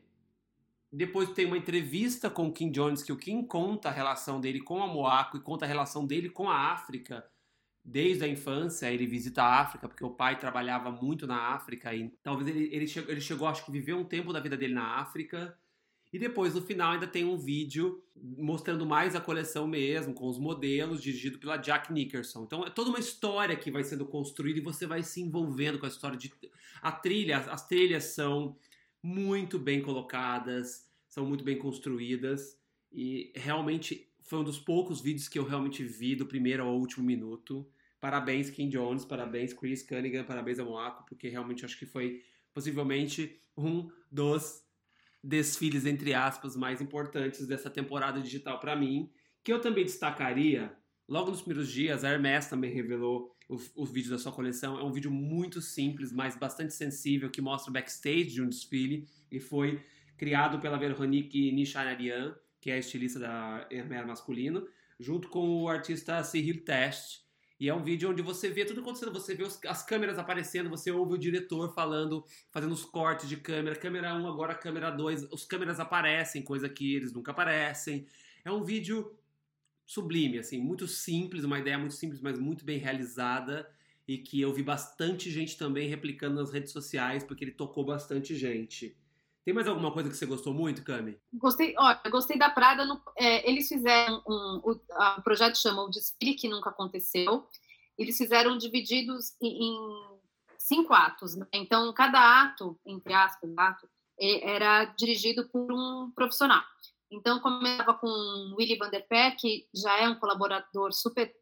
Depois 0.92 1.32
tem 1.32 1.46
uma 1.46 1.58
entrevista 1.58 2.30
com 2.30 2.48
o 2.48 2.52
Kim 2.52 2.72
Jones, 2.72 3.02
que 3.02 3.14
o 3.14 3.18
Kim 3.18 3.42
conta 3.44 3.88
a 3.88 3.92
relação 3.92 4.42
dele 4.42 4.60
com 4.60 4.84
a 4.84 4.88
Moaco 4.88 5.38
e 5.38 5.42
conta 5.42 5.64
a 5.64 5.68
relação 5.68 6.06
dele 6.06 6.30
com 6.30 6.50
a 6.50 6.74
África 6.74 7.26
desde 7.90 8.24
a 8.24 8.28
infância 8.28 8.92
ele 8.92 9.08
visita 9.08 9.42
a 9.42 9.62
África, 9.62 9.88
porque 9.88 10.04
o 10.04 10.12
pai 10.12 10.38
trabalhava 10.38 10.92
muito 10.92 11.26
na 11.26 11.54
África 11.54 11.94
e 11.94 12.10
talvez 12.22 12.48
ele, 12.48 12.70
ele, 12.72 12.88
chegou, 12.88 13.12
ele 13.12 13.22
chegou, 13.22 13.48
acho 13.48 13.66
que 13.66 13.72
viveu 13.72 13.98
um 13.98 14.04
tempo 14.04 14.32
da 14.32 14.40
vida 14.40 14.56
dele 14.56 14.74
na 14.74 15.00
África. 15.00 15.58
E 16.12 16.18
depois, 16.18 16.56
no 16.56 16.62
final, 16.62 16.94
ainda 16.94 17.06
tem 17.06 17.24
um 17.24 17.38
vídeo 17.38 18.04
mostrando 18.16 18.86
mais 18.86 19.16
a 19.16 19.22
coleção 19.22 19.68
mesmo, 19.68 20.14
com 20.14 20.28
os 20.28 20.40
modelos, 20.40 21.04
dirigido 21.04 21.38
pela 21.38 21.58
Jack 21.58 21.94
Nickerson. 21.94 22.44
Então, 22.44 22.66
é 22.66 22.70
toda 22.70 22.90
uma 22.90 23.00
história 23.00 23.56
que 23.56 23.70
vai 23.70 23.84
sendo 23.84 24.06
construída 24.06 24.58
e 24.58 24.64
você 24.64 24.88
vai 24.88 25.04
se 25.04 25.22
envolvendo 25.22 25.78
com 25.78 25.86
a 25.86 25.90
história 25.90 26.18
de... 26.18 26.32
A 26.82 26.92
trilha, 26.92 27.38
as 27.38 27.68
trilhas 27.68 28.06
são 28.06 28.56
muito 29.04 29.60
bem 29.60 29.82
colocadas, 29.82 30.88
são 31.08 31.26
muito 31.26 31.44
bem 31.44 31.58
construídas 31.58 32.60
e 32.92 33.32
realmente 33.36 34.10
foi 34.24 34.40
um 34.40 34.44
dos 34.44 34.60
poucos 34.60 35.02
vídeos 35.02 35.28
que 35.28 35.40
eu 35.40 35.44
realmente 35.44 35.84
vi 35.84 36.16
do 36.16 36.26
primeiro 36.26 36.64
ao 36.64 36.78
último 36.78 37.06
minuto. 37.06 37.68
Parabéns, 38.00 38.50
Kim 38.50 38.70
Jones, 38.70 39.04
parabéns, 39.04 39.54
Chris 39.54 39.84
Cunningham, 39.84 40.24
parabéns 40.24 40.60
a 40.60 40.64
Moaco, 40.64 41.06
porque 41.08 41.28
realmente 41.28 41.66
acho 41.66 41.78
que 41.78 41.86
foi 41.86 42.24
possivelmente 42.54 43.40
um 43.58 43.90
dos 44.12 44.64
desfiles, 45.24 45.86
entre 45.86 46.14
aspas, 46.14 46.56
mais 46.56 46.82
importantes 46.82 47.46
dessa 47.46 47.70
temporada 47.70 48.22
digital 48.22 48.60
para 48.60 48.76
mim, 48.76 49.12
que 49.44 49.52
eu 49.52 49.60
também 49.60 49.84
destacaria. 49.84 50.74
Logo 51.08 51.32
nos 51.32 51.42
primeiros 51.42 51.72
dias, 51.72 52.04
a 52.04 52.10
Hermès 52.10 52.48
também 52.48 52.74
revelou 52.74 53.36
os, 53.50 53.72
os 53.76 53.92
vídeos 53.92 54.12
da 54.12 54.18
sua 54.18 54.32
coleção. 54.32 54.80
É 54.80 54.84
um 54.84 54.92
vídeo 54.92 55.12
muito 55.12 55.62
simples, 55.62 56.14
mas 56.14 56.38
bastante 56.38 56.74
sensível, 56.74 57.30
que 57.30 57.42
mostra 57.42 57.70
o 57.70 57.74
backstage 57.74 58.32
de 58.32 58.42
um 58.42 58.48
desfile 58.48 59.08
e 59.32 59.40
foi 59.40 59.84
criado 60.16 60.60
pela 60.60 60.78
Veronique 60.78 61.52
Nichanarian, 61.52 62.36
que 62.62 62.70
é 62.70 62.76
a 62.76 62.78
estilista 62.78 63.20
da 63.20 63.68
Hermès 63.72 64.06
masculino, 64.06 64.68
junto 65.00 65.30
com 65.30 65.64
o 65.64 65.70
artista 65.70 66.24
Cyril 66.24 66.64
Test, 66.64 67.22
E 67.60 67.68
é 67.68 67.74
um 67.74 67.84
vídeo 67.84 68.10
onde 68.10 68.22
você 68.22 68.50
vê 68.50 68.64
tudo 68.64 68.80
acontecendo, 68.80 69.12
você 69.12 69.36
vê 69.36 69.44
os, 69.44 69.60
as 69.66 69.84
câmeras 69.84 70.18
aparecendo, 70.18 70.70
você 70.70 70.92
ouve 70.92 71.16
o 71.16 71.18
diretor 71.18 71.74
falando, 71.74 72.26
fazendo 72.52 72.72
os 72.72 72.86
cortes 72.86 73.28
de 73.28 73.36
câmera, 73.36 73.76
câmera 73.76 74.16
1, 74.16 74.28
agora 74.28 74.56
câmera 74.56 74.90
2, 74.90 75.24
os 75.32 75.44
câmeras 75.44 75.80
aparecem, 75.80 76.42
coisa 76.42 76.70
que 76.70 76.96
eles 76.96 77.12
nunca 77.12 77.32
aparecem. 77.32 78.08
É 78.46 78.52
um 78.52 78.64
vídeo 78.64 79.14
sublime, 79.86 80.38
assim, 80.38 80.58
muito 80.58 80.88
simples, 80.88 81.44
uma 81.44 81.60
ideia 81.60 81.78
muito 81.78 81.96
simples, 81.96 82.22
mas 82.22 82.40
muito 82.40 82.64
bem 82.64 82.78
realizada 82.78 83.70
e 84.08 84.18
que 84.18 84.40
eu 84.42 84.54
vi 84.54 84.64
bastante 84.64 85.30
gente 85.30 85.58
também 85.58 85.88
replicando 85.88 86.36
nas 86.36 86.52
redes 86.52 86.72
sociais, 86.72 87.24
porque 87.24 87.44
ele 87.44 87.52
tocou 87.52 87.86
bastante 87.86 88.36
gente. 88.36 88.96
Tem 89.50 89.54
mais 89.56 89.68
alguma 89.68 89.92
coisa 89.92 90.08
que 90.12 90.16
você 90.16 90.28
gostou 90.28 90.54
muito, 90.54 90.84
Cami? 90.84 91.20
Gostei, 91.34 91.74
olha, 91.76 92.00
gostei 92.12 92.38
da 92.38 92.52
Prada. 92.52 92.86
No, 92.86 93.02
é, 93.18 93.50
eles 93.50 93.68
fizeram 93.68 94.22
um, 94.28 94.62
o, 94.64 95.22
projeto 95.24 95.58
chama 95.58 95.82
o 95.82 95.90
Desfile 95.90 96.36
que 96.36 96.48
nunca 96.48 96.70
aconteceu. 96.70 97.48
Eles 97.98 98.16
fizeram 98.16 98.60
divididos 98.60 99.36
em, 99.42 99.48
em 99.48 100.20
cinco 100.60 100.94
atos. 100.94 101.36
Né? 101.36 101.48
Então, 101.52 101.92
cada 101.94 102.44
ato, 102.44 102.80
entre 102.86 103.12
aspas, 103.12 103.50
ato, 103.58 103.90
era 104.20 104.86
dirigido 104.86 105.50
por 105.50 105.74
um 105.74 106.12
profissional. 106.12 106.62
Então, 107.10 107.40
começava 107.40 107.96
com 107.96 108.54
Willy 108.56 108.78
van 108.78 108.92
der 108.92 109.08
Peck, 109.08 109.38
que 109.38 109.68
já 109.74 109.98
é 109.98 110.08
um 110.08 110.20
colaborador 110.20 110.94
super 110.94 111.34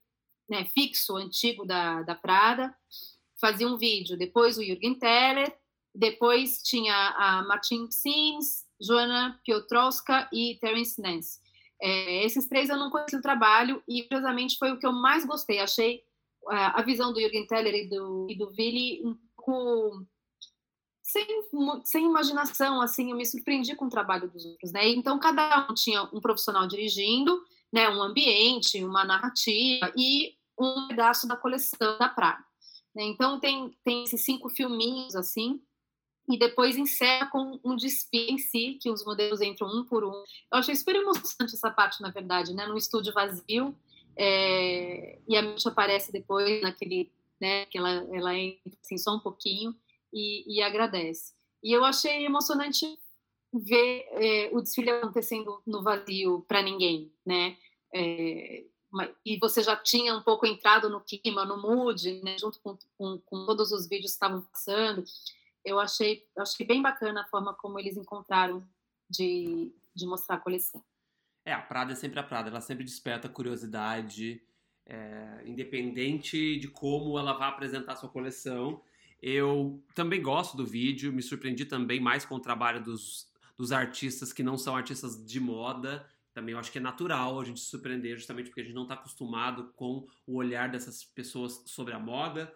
né, 0.50 0.64
fixo, 0.64 1.18
antigo 1.18 1.66
da, 1.66 2.04
da 2.04 2.16
Prada, 2.16 2.74
fazia 3.38 3.68
um 3.68 3.76
vídeo. 3.76 4.18
Depois 4.18 4.58
o 4.58 4.64
Jürgen 4.64 4.98
Teller, 4.98 5.54
depois 5.98 6.62
tinha 6.62 6.94
a 7.18 7.44
Martin 7.48 7.90
Sims, 7.90 8.66
Joana 8.80 9.40
Piotrowska 9.44 10.30
e 10.32 10.58
Terence 10.62 11.02
Nance. 11.02 11.40
É, 11.82 12.24
esses 12.24 12.48
três 12.48 12.70
eu 12.70 12.78
não 12.78 12.92
conheci 12.92 13.16
o 13.16 13.22
trabalho 13.22 13.82
e, 13.88 14.04
curiosamente, 14.04 14.58
foi 14.58 14.72
o 14.72 14.78
que 14.78 14.86
eu 14.86 14.94
mais 14.94 15.26
gostei. 15.26 15.60
Achei 15.60 16.04
é, 16.52 16.56
a 16.56 16.82
visão 16.84 17.12
do 17.12 17.20
Jürgen 17.20 17.48
Teller 17.48 17.74
e 17.74 17.90
do, 17.90 18.28
e 18.30 18.38
do 18.38 18.48
Willi 18.58 19.02
um 19.04 19.16
pouco 19.36 20.06
sem, 21.02 21.26
sem 21.86 22.06
imaginação, 22.06 22.82
assim, 22.82 23.12
eu 23.12 23.18
me 23.18 23.26
surpreendi 23.26 23.76
com 23.76 23.86
o 23.86 23.90
trabalho 23.90 24.30
dos 24.30 24.46
outros, 24.46 24.74
né? 24.74 24.90
Então, 24.90 25.18
cada 25.18 25.66
um 25.70 25.74
tinha 25.74 26.04
um 26.14 26.20
profissional 26.20 26.68
dirigindo, 26.68 27.42
né, 27.72 27.90
um 27.90 28.02
ambiente, 28.02 28.84
uma 28.84 29.06
narrativa 29.06 29.92
e 29.96 30.36
um 30.60 30.88
pedaço 30.90 31.26
da 31.26 31.38
coleção 31.38 31.98
da 31.98 32.10
Praga. 32.10 32.44
Né? 32.94 33.04
Então, 33.04 33.40
tem, 33.40 33.74
tem 33.86 34.04
esses 34.04 34.26
cinco 34.26 34.50
filminhos, 34.50 35.16
assim, 35.16 35.62
e 36.28 36.38
depois 36.38 36.76
encerra 36.76 37.28
com 37.28 37.60
um 37.64 37.76
desfile 37.76 38.34
em 38.34 38.38
si, 38.38 38.78
que 38.82 38.90
os 38.90 39.06
modelos 39.06 39.42
entram 39.42 39.68
um 39.68 39.86
por 39.86 40.04
um. 40.04 40.12
Eu 40.12 40.26
achei 40.60 40.76
super 40.76 40.96
emocionante 40.96 41.56
essa 41.56 41.72
parte, 41.72 42.02
na 42.02 42.10
verdade, 42.10 42.54
né? 42.54 42.66
No 42.66 42.78
estúdio 42.78 43.14
vazio, 43.14 43.76
é... 44.16 45.20
e 45.28 45.38
a 45.38 45.42
Misha 45.42 45.70
aparece 45.70 46.12
depois 46.12 46.62
naquele, 46.62 47.10
né? 47.40 47.66
Que 47.68 47.78
ela, 47.78 48.06
ela 48.12 48.36
entra 48.36 48.78
assim, 48.84 48.98
só 48.98 49.16
um 49.16 49.20
pouquinho 49.20 49.74
e, 50.14 50.58
e 50.58 50.62
agradece. 50.62 51.34
E 51.64 51.72
eu 51.72 51.86
achei 51.86 52.26
emocionante 52.26 52.86
ver 53.54 54.06
é, 54.12 54.50
o 54.52 54.62
desfile 54.62 54.90
acontecendo 54.90 55.62
no 55.66 55.82
vazio 55.82 56.46
para 56.48 56.62
ninguém, 56.62 57.12
né? 57.26 57.56
É, 57.94 58.66
e 59.26 59.38
você 59.38 59.62
já 59.64 59.76
tinha 59.76 60.16
um 60.16 60.22
pouco 60.22 60.46
entrado 60.46 60.90
no 60.90 61.00
clima, 61.02 61.46
no 61.46 61.62
mood, 61.62 62.22
né? 62.22 62.38
Junto 62.38 62.60
com, 62.60 62.78
com, 62.98 63.18
com 63.20 63.46
todos 63.46 63.72
os 63.72 63.88
vídeos 63.88 64.12
que 64.12 64.16
estavam 64.16 64.42
passando 64.42 65.06
eu 65.68 65.80
achei, 65.80 66.26
achei 66.38 66.66
bem 66.66 66.82
bacana 66.82 67.22
a 67.22 67.28
forma 67.28 67.54
como 67.54 67.78
eles 67.78 67.98
encontraram 67.98 68.66
de, 69.10 69.74
de 69.94 70.06
mostrar 70.06 70.36
a 70.36 70.40
coleção. 70.40 70.82
É, 71.44 71.54
a 71.54 71.62
Prada 71.62 71.92
é 71.92 71.96
sempre 71.96 72.20
a 72.20 72.24
Prada, 72.24 72.50
ela 72.50 72.62
sempre 72.62 72.86
desperta 72.86 73.28
curiosidade, 73.28 74.42
é, 74.86 75.44
independente 75.46 76.58
de 76.58 76.70
como 76.70 77.20
ela 77.20 77.34
vai 77.34 77.50
apresentar 77.50 77.98
sua 77.98 78.10
coleção. 78.10 78.82
Eu 79.22 79.84
também 79.94 80.22
gosto 80.22 80.56
do 80.56 80.66
vídeo, 80.66 81.12
me 81.12 81.22
surpreendi 81.22 81.66
também 81.66 82.00
mais 82.00 82.26
com 82.26 82.36
o 82.36 82.40
trabalho 82.40 82.82
dos, 82.82 83.30
dos 83.58 83.72
artistas 83.74 84.32
que 84.32 84.44
não 84.44 84.58
são 84.58 84.76
artistas 84.76 85.26
de 85.26 85.40
moda. 85.40 86.08
Também 86.34 86.54
eu 86.54 86.60
acho 86.60 86.72
que 86.72 86.78
é 86.78 86.82
natural 86.82 87.40
a 87.40 87.44
gente 87.44 87.60
se 87.60 87.66
surpreender, 87.66 88.16
justamente 88.16 88.48
porque 88.48 88.62
a 88.62 88.64
gente 88.64 88.76
não 88.76 88.84
está 88.84 88.94
acostumado 88.94 89.74
com 89.76 90.08
o 90.26 90.36
olhar 90.36 90.70
dessas 90.70 91.04
pessoas 91.04 91.64
sobre 91.66 91.94
a 91.94 92.00
moda. 92.00 92.54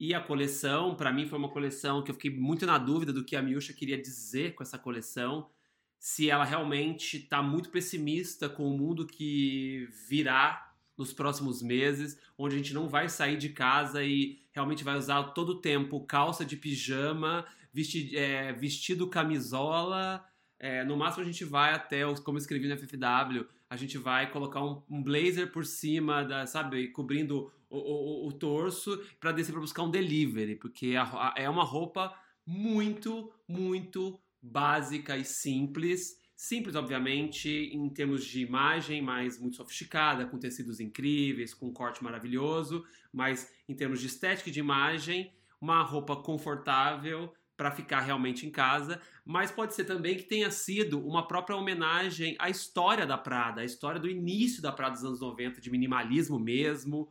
E 0.00 0.14
a 0.14 0.20
coleção, 0.20 0.94
para 0.94 1.12
mim, 1.12 1.26
foi 1.26 1.38
uma 1.38 1.48
coleção 1.48 2.02
que 2.02 2.10
eu 2.10 2.14
fiquei 2.14 2.30
muito 2.30 2.64
na 2.64 2.78
dúvida 2.78 3.12
do 3.12 3.24
que 3.24 3.34
a 3.34 3.42
Miúcha 3.42 3.72
queria 3.72 4.00
dizer 4.00 4.54
com 4.54 4.62
essa 4.62 4.78
coleção. 4.78 5.50
Se 5.98 6.30
ela 6.30 6.44
realmente 6.44 7.16
está 7.16 7.42
muito 7.42 7.68
pessimista 7.68 8.48
com 8.48 8.68
o 8.68 8.78
mundo 8.78 9.06
que 9.06 9.88
virá 10.08 10.72
nos 10.96 11.12
próximos 11.12 11.60
meses, 11.62 12.18
onde 12.36 12.54
a 12.54 12.58
gente 12.58 12.74
não 12.74 12.88
vai 12.88 13.08
sair 13.08 13.36
de 13.36 13.48
casa 13.48 14.04
e 14.04 14.40
realmente 14.52 14.84
vai 14.84 14.96
usar 14.96 15.22
todo 15.30 15.50
o 15.50 15.60
tempo 15.60 16.04
calça 16.04 16.44
de 16.44 16.56
pijama, 16.56 17.44
vesti 17.72 18.16
é, 18.16 18.52
vestido 18.52 19.08
camisola. 19.08 20.24
É, 20.60 20.84
no 20.84 20.96
máximo 20.96 21.22
a 21.24 21.26
gente 21.26 21.44
vai 21.44 21.72
até, 21.72 22.02
como 22.24 22.38
escrevi 22.38 22.68
no 22.68 22.76
FFW, 22.76 23.46
a 23.70 23.76
gente 23.76 23.98
vai 23.98 24.30
colocar 24.30 24.64
um, 24.64 24.82
um 24.88 25.02
blazer 25.02 25.52
por 25.52 25.64
cima, 25.64 26.24
da, 26.24 26.46
sabe, 26.46 26.88
cobrindo 26.88 27.52
o, 27.70 27.78
o, 27.78 28.28
o 28.28 28.32
torso 28.32 29.02
para 29.20 29.32
descer 29.32 29.52
para 29.52 29.60
buscar 29.60 29.82
um 29.82 29.90
delivery, 29.90 30.56
porque 30.56 30.94
a, 30.96 31.02
a, 31.02 31.34
é 31.36 31.48
uma 31.48 31.64
roupa 31.64 32.14
muito, 32.46 33.32
muito 33.46 34.18
básica 34.40 35.16
e 35.16 35.24
simples. 35.24 36.16
Simples, 36.34 36.76
obviamente, 36.76 37.48
em 37.48 37.88
termos 37.90 38.24
de 38.24 38.40
imagem, 38.40 39.02
mas 39.02 39.38
muito 39.40 39.56
sofisticada, 39.56 40.24
com 40.24 40.38
tecidos 40.38 40.78
incríveis, 40.78 41.52
com 41.52 41.66
um 41.66 41.72
corte 41.72 42.02
maravilhoso, 42.02 42.84
mas 43.12 43.52
em 43.68 43.74
termos 43.74 44.00
de 44.00 44.06
estética 44.06 44.48
e 44.48 44.52
de 44.52 44.60
imagem, 44.60 45.32
uma 45.60 45.82
roupa 45.82 46.14
confortável 46.16 47.32
para 47.56 47.72
ficar 47.72 48.00
realmente 48.00 48.46
em 48.46 48.50
casa, 48.50 49.02
mas 49.24 49.50
pode 49.50 49.74
ser 49.74 49.84
também 49.84 50.16
que 50.16 50.22
tenha 50.22 50.48
sido 50.48 51.04
uma 51.04 51.26
própria 51.26 51.56
homenagem 51.56 52.36
à 52.38 52.48
história 52.48 53.04
da 53.04 53.18
Prada, 53.18 53.62
à 53.62 53.64
história 53.64 54.00
do 54.00 54.08
início 54.08 54.62
da 54.62 54.70
Prada 54.70 54.94
dos 54.94 55.04
anos 55.04 55.20
90, 55.20 55.60
de 55.60 55.68
minimalismo 55.68 56.38
mesmo, 56.38 57.10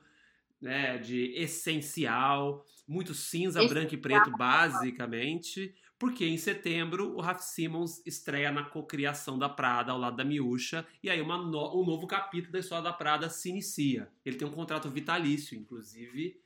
né, 0.62 0.98
de 0.98 1.34
essencial, 1.36 2.66
muito 2.88 3.14
cinza, 3.14 3.64
Esse 3.64 3.74
branco 3.74 3.94
e 3.94 3.98
preto, 3.98 4.32
basicamente, 4.32 5.74
porque 6.00 6.26
em 6.26 6.38
setembro 6.38 7.16
o 7.16 7.22
Raf 7.22 7.42
Simons 7.42 8.06
estreia 8.06 8.52
na 8.52 8.64
cocriação 8.64 9.38
da 9.38 9.50
Prada 9.50 9.92
ao 9.92 9.98
lado 9.98 10.18
da 10.18 10.24
Miúcha, 10.24 10.86
e 11.02 11.10
aí 11.10 11.22
uma 11.22 11.38
no, 11.38 11.82
um 11.82 11.86
novo 11.86 12.08
capítulo 12.08 12.52
da 12.52 12.60
história 12.60 12.84
da 12.84 12.94
Prada 12.94 13.30
se 13.30 13.50
inicia. 13.50 14.10
Ele 14.26 14.38
tem 14.38 14.48
um 14.48 14.52
contrato 14.52 14.90
vitalício, 14.90 15.58
inclusive, 15.58 16.40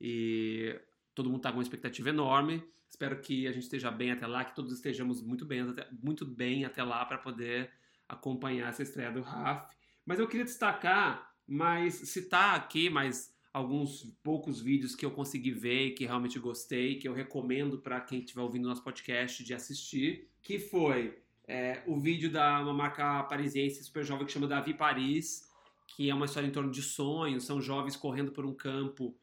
e 0.00 0.80
todo 1.14 1.26
mundo 1.26 1.38
está 1.38 1.50
com 1.50 1.58
uma 1.58 1.62
expectativa 1.62 2.08
enorme. 2.08 2.62
Espero 2.88 3.20
que 3.20 3.46
a 3.46 3.52
gente 3.52 3.64
esteja 3.64 3.90
bem 3.90 4.12
até 4.12 4.26
lá, 4.26 4.44
que 4.44 4.54
todos 4.54 4.72
estejamos 4.72 5.20
muito 5.20 5.44
bem, 5.44 5.62
muito 6.02 6.24
bem 6.24 6.64
até 6.64 6.82
lá 6.82 7.04
para 7.04 7.18
poder 7.18 7.70
acompanhar 8.08 8.68
essa 8.68 8.82
estreia 8.82 9.10
do 9.10 9.22
Raf. 9.22 9.68
Mas 10.04 10.18
eu 10.18 10.28
queria 10.28 10.44
destacar, 10.44 11.34
mas 11.46 11.94
citar 11.94 12.54
aqui, 12.54 12.88
mas 12.88 13.33
alguns 13.54 14.12
poucos 14.20 14.60
vídeos 14.60 14.96
que 14.96 15.06
eu 15.06 15.12
consegui 15.12 15.52
ver 15.52 15.92
que 15.92 16.04
realmente 16.04 16.40
gostei, 16.40 16.96
que 16.96 17.06
eu 17.06 17.14
recomendo 17.14 17.78
para 17.78 18.00
quem 18.00 18.18
estiver 18.18 18.42
ouvindo 18.42 18.68
nosso 18.68 18.82
podcast 18.82 19.44
de 19.44 19.54
assistir, 19.54 20.28
que 20.42 20.58
foi 20.58 21.16
é, 21.46 21.80
o 21.86 21.96
vídeo 22.00 22.32
da 22.32 22.60
uma 22.60 22.74
marca 22.74 23.22
parisiense 23.22 23.84
super 23.84 24.04
jovem 24.04 24.26
que 24.26 24.32
chama 24.32 24.48
Davi 24.48 24.74
Paris, 24.74 25.48
que 25.86 26.10
é 26.10 26.14
uma 26.14 26.26
história 26.26 26.48
em 26.48 26.50
torno 26.50 26.72
de 26.72 26.82
sonhos, 26.82 27.44
são 27.44 27.62
jovens 27.62 27.94
correndo 27.94 28.32
por 28.32 28.44
um 28.44 28.52
campo, 28.52 29.16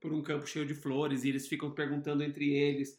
por 0.00 0.14
um 0.14 0.22
campo 0.22 0.46
cheio 0.46 0.64
de 0.64 0.74
flores 0.74 1.22
e 1.22 1.28
eles 1.28 1.46
ficam 1.46 1.70
perguntando 1.70 2.24
entre 2.24 2.54
eles 2.54 2.98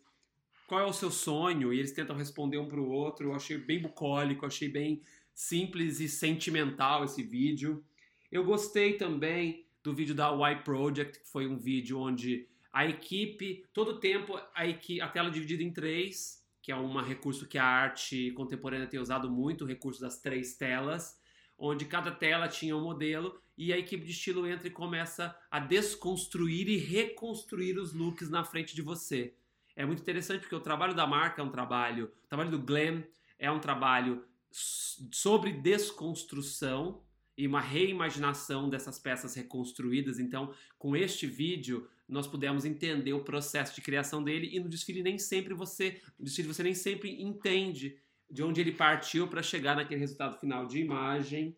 qual 0.68 0.82
é 0.82 0.86
o 0.86 0.94
seu 0.94 1.10
sonho 1.10 1.74
e 1.74 1.80
eles 1.80 1.94
tentam 1.94 2.16
responder 2.16 2.60
um 2.60 2.68
para 2.68 2.80
o 2.80 2.90
outro. 2.90 3.30
Eu 3.30 3.34
achei 3.34 3.58
bem 3.58 3.82
bucólico, 3.82 4.46
achei 4.46 4.70
bem 4.70 5.02
simples 5.34 6.00
e 6.00 6.08
sentimental 6.08 7.04
esse 7.04 7.24
vídeo. 7.24 7.84
Eu 8.32 8.44
gostei 8.44 8.94
também 8.94 9.65
do 9.86 9.94
vídeo 9.94 10.16
da 10.16 10.32
Y 10.32 10.64
Project, 10.64 11.20
que 11.20 11.28
foi 11.30 11.46
um 11.48 11.58
vídeo 11.58 12.00
onde 12.00 12.48
a 12.74 12.88
equipe, 12.88 13.64
todo 13.72 13.92
o 13.92 14.00
tempo, 14.00 14.38
a, 14.54 14.68
equipe, 14.68 15.00
a 15.00 15.08
tela 15.08 15.30
dividida 15.30 15.62
em 15.62 15.72
três, 15.72 16.44
que 16.60 16.72
é 16.72 16.76
um 16.76 17.00
recurso 17.00 17.48
que 17.48 17.60
a 17.60 17.64
arte 17.64 18.32
contemporânea 18.32 18.88
tem 18.88 19.00
usado 19.00 19.30
muito, 19.30 19.64
o 19.64 19.68
recurso 19.68 20.02
das 20.02 20.20
três 20.20 20.58
telas, 20.58 21.22
onde 21.56 21.86
cada 21.86 22.12
tela 22.12 22.48
tinha 22.48 22.76
um 22.76 22.82
modelo 22.82 23.40
e 23.56 23.72
a 23.72 23.78
equipe 23.78 24.04
de 24.04 24.12
estilo 24.12 24.48
entra 24.48 24.68
e 24.68 24.72
começa 24.72 25.38
a 25.50 25.60
desconstruir 25.60 26.68
e 26.68 26.78
reconstruir 26.78 27.78
os 27.78 27.94
looks 27.94 28.30
na 28.30 28.44
frente 28.44 28.76
de 28.76 28.82
você. 28.82 29.36
É 29.76 29.86
muito 29.86 30.02
interessante 30.02 30.42
porque 30.42 30.56
o 30.56 30.60
trabalho 30.60 30.96
da 30.96 31.06
marca 31.06 31.42
é 31.42 31.46
um 31.46 31.52
trabalho, 31.52 32.12
o 32.26 32.28
trabalho 32.28 32.50
do 32.50 32.60
Glam 32.60 33.04
é 33.38 33.52
um 33.52 33.60
trabalho 33.60 34.26
sobre 34.52 35.52
desconstrução 35.52 37.05
e 37.38 37.46
uma 37.46 37.60
reimaginação 37.60 38.70
dessas 38.70 38.98
peças 38.98 39.36
reconstruídas. 39.36 40.20
Então, 40.20 40.54
com 40.78 40.96
este 40.96 41.28
vídeo, 41.28 41.88
nós 42.08 42.28
pudemos 42.28 42.66
entender 42.66 43.14
o 43.14 43.24
processo 43.24 43.76
de 43.76 43.82
criação 43.82 44.24
dele 44.24 44.50
e 44.54 44.60
no 44.60 44.70
desfile 44.70 45.04
nem 45.04 45.18
sempre 45.18 45.54
você, 45.54 46.02
no 46.18 46.26
desfile 46.26 46.48
você 46.48 46.64
nem 46.64 46.74
sempre 46.74 47.22
entende 47.22 47.98
de 48.30 48.44
onde 48.44 48.62
ele 48.62 48.72
partiu 48.72 49.28
para 49.28 49.44
chegar 49.44 49.76
naquele 49.76 50.00
resultado 50.00 50.40
final 50.40 50.66
de 50.66 50.80
imagem. 50.80 51.56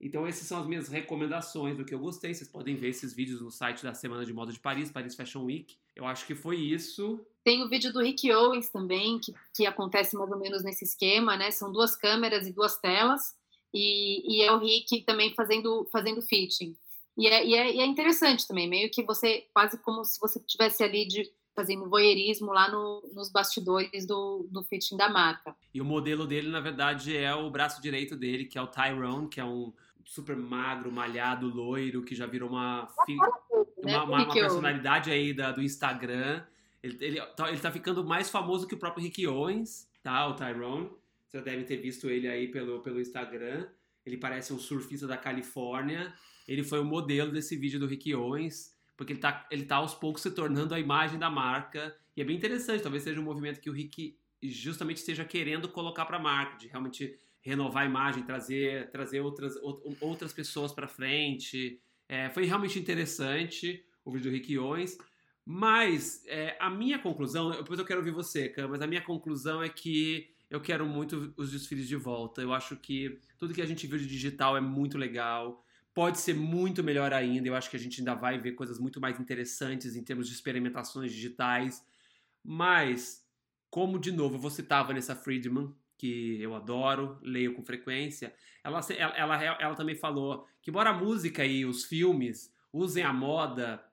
Então, 0.00 0.26
essas 0.26 0.46
são 0.46 0.60
as 0.60 0.66
minhas 0.66 0.88
recomendações 0.88 1.76
do 1.76 1.84
que 1.84 1.92
eu 1.92 1.98
gostei. 1.98 2.32
Vocês 2.32 2.48
podem 2.48 2.76
ver 2.76 2.90
esses 2.90 3.12
vídeos 3.12 3.40
no 3.40 3.50
site 3.50 3.82
da 3.82 3.92
Semana 3.92 4.24
de 4.24 4.32
Moda 4.32 4.52
de 4.52 4.60
Paris, 4.60 4.92
Paris 4.92 5.16
Fashion 5.16 5.44
Week. 5.44 5.76
Eu 5.96 6.06
acho 6.06 6.24
que 6.24 6.36
foi 6.36 6.56
isso. 6.56 7.20
Tem 7.42 7.64
o 7.64 7.68
vídeo 7.68 7.92
do 7.92 8.00
Rick 8.00 8.30
Owens 8.30 8.68
também, 8.68 9.18
que, 9.18 9.34
que 9.52 9.66
acontece 9.66 10.16
mais 10.16 10.30
ou 10.30 10.38
menos 10.38 10.62
nesse 10.62 10.84
esquema, 10.84 11.36
né? 11.36 11.50
São 11.50 11.72
duas 11.72 11.96
câmeras 11.96 12.46
e 12.46 12.52
duas 12.52 12.76
telas, 12.76 13.36
e, 13.72 14.36
e 14.36 14.42
é 14.42 14.52
o 14.52 14.58
Rick 14.58 15.02
também 15.04 15.34
fazendo, 15.34 15.86
fazendo 15.92 16.22
fitting. 16.22 16.76
E 17.16 17.26
é, 17.26 17.44
e, 17.44 17.54
é, 17.54 17.74
e 17.74 17.80
é 17.80 17.86
interessante 17.86 18.46
também, 18.46 18.68
meio 18.68 18.90
que 18.90 19.02
você, 19.02 19.46
quase 19.52 19.76
como 19.82 20.04
se 20.04 20.20
você 20.20 20.38
estivesse 20.38 20.82
ali 20.82 21.06
de 21.06 21.30
fazendo 21.54 21.88
voyeurismo 21.90 22.52
lá 22.52 22.70
no, 22.70 23.02
nos 23.12 23.32
bastidores 23.32 24.06
do, 24.06 24.46
do 24.48 24.62
fitting 24.62 24.96
da 24.96 25.08
marca. 25.08 25.56
E 25.74 25.80
o 25.80 25.84
modelo 25.84 26.24
dele, 26.24 26.48
na 26.48 26.60
verdade, 26.60 27.16
é 27.16 27.34
o 27.34 27.50
braço 27.50 27.82
direito 27.82 28.16
dele, 28.16 28.44
que 28.44 28.56
é 28.56 28.62
o 28.62 28.68
Tyrone, 28.68 29.28
que 29.28 29.40
é 29.40 29.44
um 29.44 29.72
super 30.04 30.36
magro, 30.36 30.92
malhado, 30.92 31.48
loiro, 31.48 32.04
que 32.04 32.14
já 32.14 32.26
virou 32.26 32.48
uma, 32.48 32.88
fi... 33.04 33.16
né? 33.82 33.96
uma, 33.98 34.04
uma, 34.04 34.24
uma, 34.24 34.32
personalidade 34.32 35.10
aí 35.10 35.34
da, 35.34 35.50
do 35.50 35.60
Instagram. 35.60 36.44
Ele, 36.80 36.96
ele, 37.04 37.20
tá, 37.20 37.48
ele 37.48 37.58
tá 37.58 37.72
ficando 37.72 38.04
mais 38.04 38.30
famoso 38.30 38.68
que 38.68 38.76
o 38.76 38.78
próprio 38.78 39.02
Rick 39.02 39.26
Owens, 39.26 39.90
tá? 40.00 40.28
O 40.28 40.34
Tyrone. 40.34 40.88
Você 41.28 41.40
deve 41.42 41.64
ter 41.64 41.76
visto 41.76 42.08
ele 42.08 42.26
aí 42.26 42.48
pelo, 42.48 42.80
pelo 42.80 43.00
Instagram. 43.00 43.68
Ele 44.04 44.16
parece 44.16 44.52
um 44.52 44.58
surfista 44.58 45.06
da 45.06 45.16
Califórnia. 45.16 46.12
Ele 46.46 46.64
foi 46.64 46.80
o 46.80 46.84
modelo 46.84 47.30
desse 47.30 47.56
vídeo 47.56 47.78
do 47.78 47.86
Rick 47.86 48.14
Owens 48.14 48.78
porque 48.98 49.12
ele 49.12 49.20
tá, 49.20 49.46
ele 49.48 49.64
tá 49.64 49.76
aos 49.76 49.94
poucos 49.94 50.20
se 50.20 50.30
tornando 50.32 50.74
a 50.74 50.80
imagem 50.80 51.20
da 51.20 51.30
marca. 51.30 51.96
E 52.16 52.20
é 52.20 52.24
bem 52.24 52.36
interessante, 52.36 52.82
talvez 52.82 53.04
seja 53.04 53.20
um 53.20 53.24
movimento 53.24 53.60
que 53.60 53.70
o 53.70 53.72
Rick 53.72 54.18
justamente 54.42 54.96
esteja 54.96 55.24
querendo 55.24 55.68
colocar 55.68 56.04
para 56.04 56.16
a 56.16 56.20
marca, 56.20 56.58
de 56.58 56.66
realmente 56.66 57.16
renovar 57.40 57.84
a 57.84 57.86
imagem, 57.86 58.24
trazer, 58.24 58.90
trazer 58.90 59.20
outras, 59.20 59.54
outras 60.00 60.32
pessoas 60.32 60.72
para 60.72 60.88
frente. 60.88 61.80
É, 62.08 62.28
foi 62.30 62.44
realmente 62.44 62.76
interessante 62.76 63.84
o 64.04 64.10
vídeo 64.10 64.32
do 64.32 64.34
Rick 64.34 64.58
Owens. 64.58 64.98
Mas 65.46 66.24
é, 66.26 66.56
a 66.58 66.68
minha 66.68 66.98
conclusão, 66.98 67.52
depois 67.52 67.78
eu 67.78 67.86
quero 67.86 68.00
ouvir 68.00 68.10
você, 68.10 68.48
Cam, 68.48 68.66
mas 68.66 68.82
a 68.82 68.86
minha 68.88 69.00
conclusão 69.00 69.62
é 69.62 69.68
que 69.68 70.28
eu 70.50 70.60
quero 70.60 70.86
muito 70.86 71.32
os 71.36 71.50
desfiles 71.50 71.86
de 71.86 71.96
volta. 71.96 72.40
Eu 72.40 72.52
acho 72.52 72.76
que 72.76 73.18
tudo 73.38 73.54
que 73.54 73.62
a 73.62 73.66
gente 73.66 73.86
viu 73.86 73.98
de 73.98 74.06
digital 74.06 74.56
é 74.56 74.60
muito 74.60 74.96
legal 74.96 75.64
pode 75.94 76.18
ser 76.18 76.34
muito 76.34 76.82
melhor 76.82 77.12
ainda. 77.12 77.48
Eu 77.48 77.54
acho 77.54 77.68
que 77.68 77.76
a 77.76 77.80
gente 77.80 78.00
ainda 78.00 78.14
vai 78.14 78.38
ver 78.38 78.52
coisas 78.52 78.78
muito 78.78 79.00
mais 79.00 79.18
interessantes 79.18 79.96
em 79.96 80.02
termos 80.02 80.28
de 80.28 80.34
experimentações 80.34 81.12
digitais. 81.12 81.84
Mas, 82.42 83.26
como 83.68 83.98
de 83.98 84.12
novo, 84.12 84.38
você 84.38 84.62
citar 84.62 84.80
a 84.80 84.84
Vanessa 84.84 85.14
Friedman, 85.14 85.74
que 85.98 86.40
eu 86.40 86.54
adoro, 86.54 87.18
leio 87.20 87.52
com 87.52 87.64
frequência, 87.64 88.32
ela, 88.62 88.80
ela, 88.96 89.16
ela, 89.16 89.58
ela 89.60 89.74
também 89.74 89.96
falou 89.96 90.46
que, 90.62 90.70
embora 90.70 90.90
a 90.90 90.94
música 90.94 91.44
e 91.44 91.66
os 91.66 91.84
filmes 91.84 92.54
usem 92.72 93.02
a 93.02 93.12
moda 93.12 93.84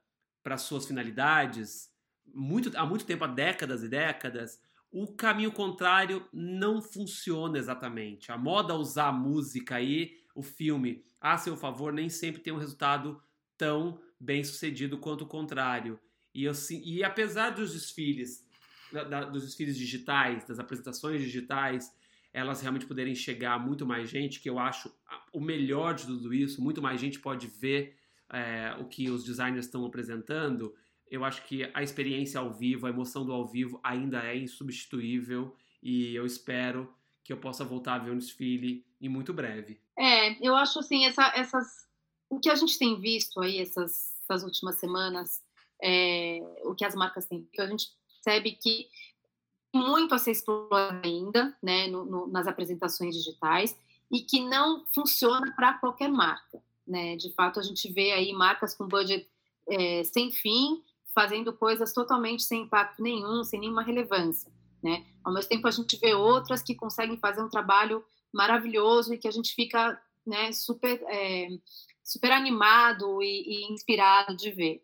para 0.44 0.58
suas 0.58 0.86
finalidades, 0.86 1.91
muito, 2.32 2.72
há 2.78 2.86
muito 2.86 3.06
tempo, 3.06 3.24
há 3.24 3.28
décadas 3.28 3.84
e 3.84 3.89
décadas, 3.89 4.62
o 4.97 5.13
caminho 5.13 5.51
contrário 5.51 6.25
não 6.31 6.81
funciona 6.81 7.58
exatamente. 7.58 8.31
A 8.31 8.38
moda 8.38 8.73
usar 8.75 9.10
a 9.10 9.12
música 9.12 9.81
e 9.81 10.15
o 10.34 10.41
filme 10.41 11.03
a 11.19 11.38
seu 11.38 11.58
favor 11.58 11.91
nem 11.91 12.08
sempre 12.08 12.41
tem 12.41 12.53
um 12.53 12.58
resultado 12.58 13.21
tão 13.58 13.99
bem 14.17 14.41
sucedido 14.41 14.97
quanto 14.97 15.25
o 15.25 15.27
contrário. 15.27 15.99
E, 16.34 16.45
eu, 16.45 16.53
e 16.71 17.03
apesar 17.03 17.49
dos 17.49 17.73
desfiles, 17.73 18.47
da, 18.89 19.25
dos 19.25 19.43
desfiles 19.43 19.75
digitais, 19.77 20.45
das 20.45 20.60
apresentações 20.60 21.21
digitais, 21.21 21.93
elas 22.31 22.62
realmente 22.62 22.86
poderem 22.86 23.15
chegar 23.15 23.55
a 23.55 23.60
muito 23.60 23.86
mais 23.86 24.10
gente, 24.10 24.39
que 24.39 24.49
eu 24.49 24.58
acho 24.58 24.89
o 25.34 25.41
melhor 25.41 25.93
de 25.93 26.05
tudo 26.05 26.34
isso, 26.34 26.63
muito 26.63 26.81
mais 26.81 27.01
gente 27.01 27.19
pode 27.19 27.47
ver 27.47 27.97
é, 28.29 28.73
o 28.79 28.86
que 28.86 29.10
os 29.10 29.25
designers 29.25 29.65
estão 29.65 29.86
apresentando. 29.86 30.73
Eu 31.10 31.24
acho 31.24 31.44
que 31.44 31.70
a 31.74 31.84
experiência 31.84 32.39
ao 32.39 32.52
vivo, 32.52 32.88
a 32.88 32.89
emoção 32.89 33.26
do 33.26 33.32
ao 33.32 33.46
vivo 33.46 33.80
ainda 33.84 34.24
é 34.24 34.38
insubstituível 34.38 35.56
e 35.82 36.15
eu 36.15 36.26
espero 36.26 36.94
que 37.24 37.32
eu 37.32 37.38
possa 37.38 37.63
voltar 37.63 37.96
a 37.96 38.00
ver 38.00 38.12
um 38.12 38.18
desfile 38.18 38.86
em 39.02 39.10
muito 39.10 39.34
breve. 39.34 39.80
É, 39.98 40.46
eu 40.46 40.56
acho 40.56 40.80
assim, 40.80 41.06
essa, 41.06 41.32
essas, 41.36 41.88
o 42.30 42.39
que 42.39 42.50
a 42.50 42.56
gente 42.56 42.78
tem 42.78 43.00
visto 43.00 43.39
aí 43.39 43.60
essas, 43.60 44.20
essas 44.24 44.44
últimas 44.44 44.76
semanas, 44.76 45.44
é, 45.82 46.39
o 46.63 46.76
que 46.76 46.86
as 46.86 46.96
marcas 46.96 47.26
têm, 47.26 47.48
que 47.52 47.62
a 47.62 47.68
gente 47.68 47.88
percebe 48.24 48.52
que 48.52 48.88
muito 49.74 50.15
a 50.15 50.18
ser 50.18 50.32
explorado 50.32 51.02
ainda, 51.04 51.56
né, 51.62 51.88
no, 51.88 52.06
no, 52.06 52.28
nas 52.28 52.48
apresentações 52.48 53.15
digitais 53.15 53.78
e 54.12 54.22
que 54.22 54.39
não 54.39 54.86
funciona 54.94 55.54
para 55.56 55.74
qualquer 55.74 56.10
marca, 56.10 56.62
né? 56.88 57.15
De 57.15 57.34
fato, 57.34 57.60
a 57.60 57.63
gente 57.63 57.91
vê 57.91 58.12
aí 58.12 58.32
marcas 58.32 58.76
com 58.76 58.88
budget 58.88 59.28
é, 59.68 60.04
sem 60.04 60.32
fim 60.32 60.82
fazendo 61.15 61.54
coisas 61.54 61.93
totalmente 61.93 62.43
sem 62.43 62.63
impacto 62.63 63.01
nenhum, 63.01 63.43
sem 63.43 63.60
nenhuma 63.60 63.82
relevância. 63.82 64.51
Né? 64.84 65.06
Ao 65.23 65.34
mesmo 65.34 65.49
tempo, 65.49 65.67
a 65.67 65.71
gente 65.71 65.97
vê 65.97 66.13
outras 66.13 66.62
que 66.62 66.75
conseguem 66.75 67.17
fazer 67.17 67.41
um 67.41 67.49
trabalho 67.49 68.04
maravilhoso 68.32 69.13
e 69.13 69.17
que 69.17 69.28
a 69.28 69.32
gente 69.32 69.56
fica 69.56 69.99
né, 70.28 70.51
super, 70.51 71.01
é, 71.08 71.47
super 72.04 72.32
animado 72.32 73.23
e, 73.23 73.43
e, 73.47 73.73
inspirado 73.73 74.36
de 74.36 74.51
ver. 74.51 74.84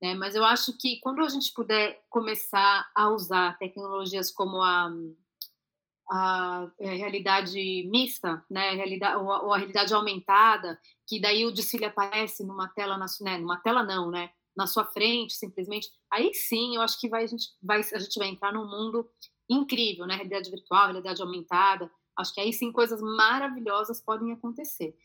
Né? 0.00 0.14
Mas 0.14 0.36
eu 0.36 0.44
acho 0.44 0.76
que 0.78 1.00
quando 1.00 1.20
a 1.20 1.28
gente 1.28 1.52
puder 1.52 2.00
começar 2.08 2.88
a 2.94 3.10
usar 3.10 3.58
tecnologias 3.58 4.30
como 4.30 4.62
a, 4.62 4.90
a 6.10 6.70
é, 6.78 6.94
realidade 6.94 7.88
mista, 7.90 8.44
né, 8.48 8.74
realidade, 8.74 9.16
ou, 9.16 9.52
a, 9.52 9.58
realidade 9.58 9.92
aumentada, 9.92 10.78
que 11.06 11.20
daí 11.20 11.44
o 11.44 11.52
desfile 11.52 11.86
aparece 11.86 12.44
numa 12.44 12.68
tela, 12.68 12.96
né, 13.20 13.38
numa 13.38 13.56
tela 13.58 13.82
não, 13.82 14.10
né, 14.10 14.30
na 14.56 14.66
sua 14.66 14.84
frente, 14.84 15.34
simplesmente, 15.34 15.90
aí 16.10 16.32
sim 16.34 16.76
eu 16.76 16.82
acho 16.82 17.00
que 17.00 17.08
vai, 17.08 17.24
a, 17.24 17.26
gente 17.26 17.48
vai, 17.62 17.80
a 17.80 17.98
gente 17.98 18.18
vai 18.18 18.28
entrar 18.28 18.52
num 18.52 18.66
mundo 18.66 19.08
incrível, 19.48 20.06
né? 20.06 20.14
Realidade 20.14 20.50
virtual, 20.50 20.86
realidade 20.86 21.22
aumentada. 21.22 21.90
Acho 22.16 22.34
que 22.34 22.40
aí 22.40 22.52
sim 22.52 22.70
coisas 22.70 23.00
maravilhosas 23.00 24.00
podem 24.00 24.32
acontecer. 24.32 24.96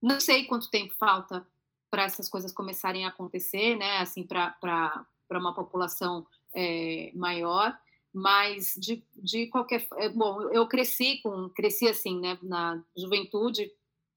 Não 0.00 0.20
sei 0.20 0.44
quanto 0.44 0.70
tempo 0.70 0.94
falta 0.94 1.46
para 1.90 2.04
essas 2.04 2.28
coisas 2.28 2.52
começarem 2.52 3.04
a 3.04 3.08
acontecer, 3.08 3.76
né? 3.76 3.98
Assim, 3.98 4.26
para 4.26 5.06
uma 5.30 5.54
população 5.54 6.26
é, 6.54 7.12
maior, 7.14 7.76
mas 8.12 8.74
de, 8.78 9.04
de 9.14 9.46
qualquer 9.48 9.86
é, 9.96 10.08
bom, 10.08 10.42
eu 10.50 10.66
cresci 10.66 11.20
com 11.22 11.48
cresci 11.50 11.88
assim, 11.88 12.18
né? 12.18 12.38
Na 12.42 12.82
juventude, 12.96 13.70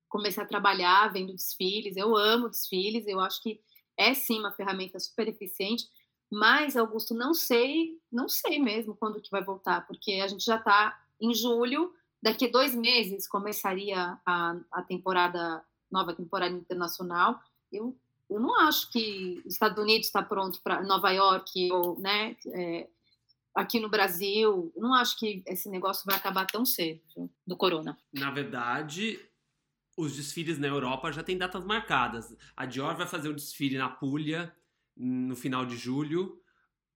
comecei 0.07 0.41
a 0.41 0.47
trabalhar 0.47 1.11
vendo 1.11 1.33
desfiles. 1.33 1.95
Eu 1.97 2.15
amo 2.15 2.49
desfiles. 2.49 3.05
Eu 3.07 3.19
acho 3.19 3.41
que 3.43 3.61
é 3.99 4.13
sim 4.13 4.39
uma 4.39 4.51
ferramenta 4.51 4.99
super 4.99 5.27
eficiente 5.27 5.89
mas, 6.31 6.77
Augusto, 6.77 7.15
não 7.15 7.33
sei, 7.33 7.99
não 8.11 8.29
sei 8.29 8.59
mesmo 8.59 8.95
quando 8.95 9.21
que 9.21 9.31
vai 9.31 9.43
voltar, 9.43 9.85
porque 9.87 10.13
a 10.13 10.27
gente 10.27 10.45
já 10.45 10.57
está 10.57 10.97
em 11.19 11.33
julho, 11.33 11.93
daqui 12.21 12.47
dois 12.47 12.75
meses 12.75 13.27
começaria 13.27 14.17
a, 14.25 14.55
a 14.71 14.81
temporada, 14.83 15.63
nova 15.91 16.13
temporada 16.13 16.53
internacional. 16.53 17.39
Eu, 17.71 17.97
eu 18.29 18.39
não 18.39 18.55
acho 18.61 18.91
que 18.91 19.41
os 19.43 19.53
Estados 19.53 19.81
Unidos 19.81 20.05
está 20.05 20.21
pronto 20.21 20.61
para 20.61 20.83
Nova 20.83 21.09
York 21.09 21.71
ou, 21.71 21.99
né, 21.99 22.37
é, 22.53 22.87
aqui 23.55 23.79
no 23.79 23.89
Brasil. 23.89 24.71
Não 24.77 24.93
acho 24.93 25.17
que 25.17 25.41
esse 25.47 25.67
negócio 25.67 26.03
vai 26.05 26.15
acabar 26.15 26.45
tão 26.45 26.63
cedo 26.63 27.01
do 27.45 27.57
corona. 27.57 27.97
Na 28.13 28.29
verdade, 28.29 29.19
os 29.99 30.15
desfiles 30.15 30.57
na 30.57 30.67
Europa 30.67 31.11
já 31.11 31.21
têm 31.21 31.37
datas 31.37 31.65
marcadas. 31.65 32.33
A 32.55 32.65
Dior 32.65 32.95
vai 32.95 33.05
fazer 33.05 33.27
um 33.27 33.35
desfile 33.35 33.77
na 33.77 33.89
Puglia 33.89 34.55
no 34.95 35.35
final 35.35 35.65
de 35.65 35.75
julho. 35.75 36.41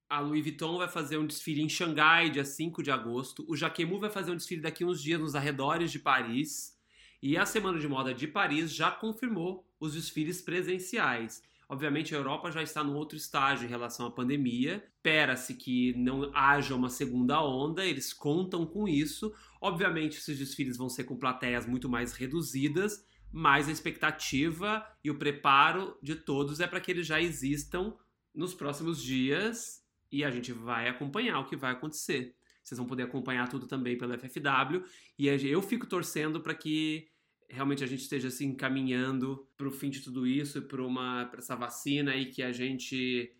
A 0.10 0.22
Louis 0.22 0.42
Vuitton 0.42 0.78
vai 0.78 0.88
fazer 0.88 1.18
um 1.18 1.28
desfile 1.28 1.62
em 1.62 1.68
Xangai, 1.68 2.30
dia 2.30 2.46
5 2.46 2.82
de 2.82 2.92
agosto. 2.92 3.46
O 3.50 3.58
Jacquemus 3.58 4.00
vai 4.00 4.10
fazer 4.10 4.32
um 4.32 4.38
desfile 4.38 4.62
daqui 4.62 4.86
uns 4.86 5.02
dias 5.02 5.20
nos 5.20 5.36
arredores 5.36 5.92
de 5.92 6.00
Paris. 6.00 6.80
E 7.22 7.36
a 7.36 7.46
Semana 7.46 7.78
de 7.78 7.90
Moda 7.90 8.14
de 8.14 8.26
Paris 8.26 8.74
já 8.74 8.90
confirmou 8.90 9.70
os 9.82 9.96
desfiles 9.96 10.42
presenciais. 10.42 11.44
Obviamente, 11.70 12.14
a 12.14 12.18
Europa 12.18 12.52
já 12.52 12.62
está 12.62 12.84
num 12.84 12.96
outro 12.96 13.18
estágio 13.18 13.66
em 13.66 13.70
relação 13.70 14.06
à 14.06 14.12
pandemia. 14.12 14.84
Espera-se 14.96 15.56
que 15.56 15.94
não 15.98 16.32
haja 16.34 16.76
uma 16.76 16.90
segunda 16.90 17.44
onda, 17.44 17.86
eles 17.86 18.14
contam 18.14 18.66
com 18.66 18.88
isso. 18.88 19.34
Obviamente, 19.62 20.18
esses 20.18 20.38
desfiles 20.38 20.78
vão 20.78 20.90
ser 20.90 21.06
com 21.06 21.18
plateias 21.18 21.66
muito 21.66 21.90
mais 21.90 22.14
reduzidas, 22.14 23.06
mas 23.32 23.68
a 23.68 23.72
expectativa 23.72 24.86
e 25.04 25.10
o 25.10 25.18
preparo 25.18 25.98
de 26.02 26.16
todos 26.16 26.60
é 26.60 26.68
para 26.68 26.80
que 26.80 26.92
eles 26.92 27.08
já 27.08 27.22
existam 27.22 27.96
nos 28.34 28.54
próximos 28.54 29.02
dias 29.02 29.84
e 30.12 30.24
a 30.24 30.30
gente 30.30 30.52
vai 30.52 30.88
acompanhar 30.88 31.40
o 31.40 31.46
que 31.46 31.56
vai 31.56 31.72
acontecer. 31.72 32.36
Vocês 32.64 32.78
vão 32.78 32.88
poder 32.88 33.04
acompanhar 33.04 33.50
tudo 33.50 33.68
também 33.68 33.98
pelo 33.98 34.18
FFW 34.18 34.84
e 35.18 35.28
eu 35.28 35.62
fico 35.62 35.86
torcendo 35.86 36.40
para 36.40 36.54
que 36.54 37.08
realmente 37.54 37.84
a 37.84 37.88
gente 37.88 38.02
esteja 38.02 38.30
se 38.30 38.44
assim, 38.44 38.54
encaminhando 38.54 39.48
para 39.56 39.68
o 39.68 39.72
fim 39.72 39.90
de 39.90 40.02
tudo 40.02 40.26
isso, 40.26 40.62
para 40.64 41.38
essa 41.38 41.56
vacina 41.56 42.16
e 42.16 42.26
que 42.26 42.42
a 42.42 42.52
gente 42.52 43.32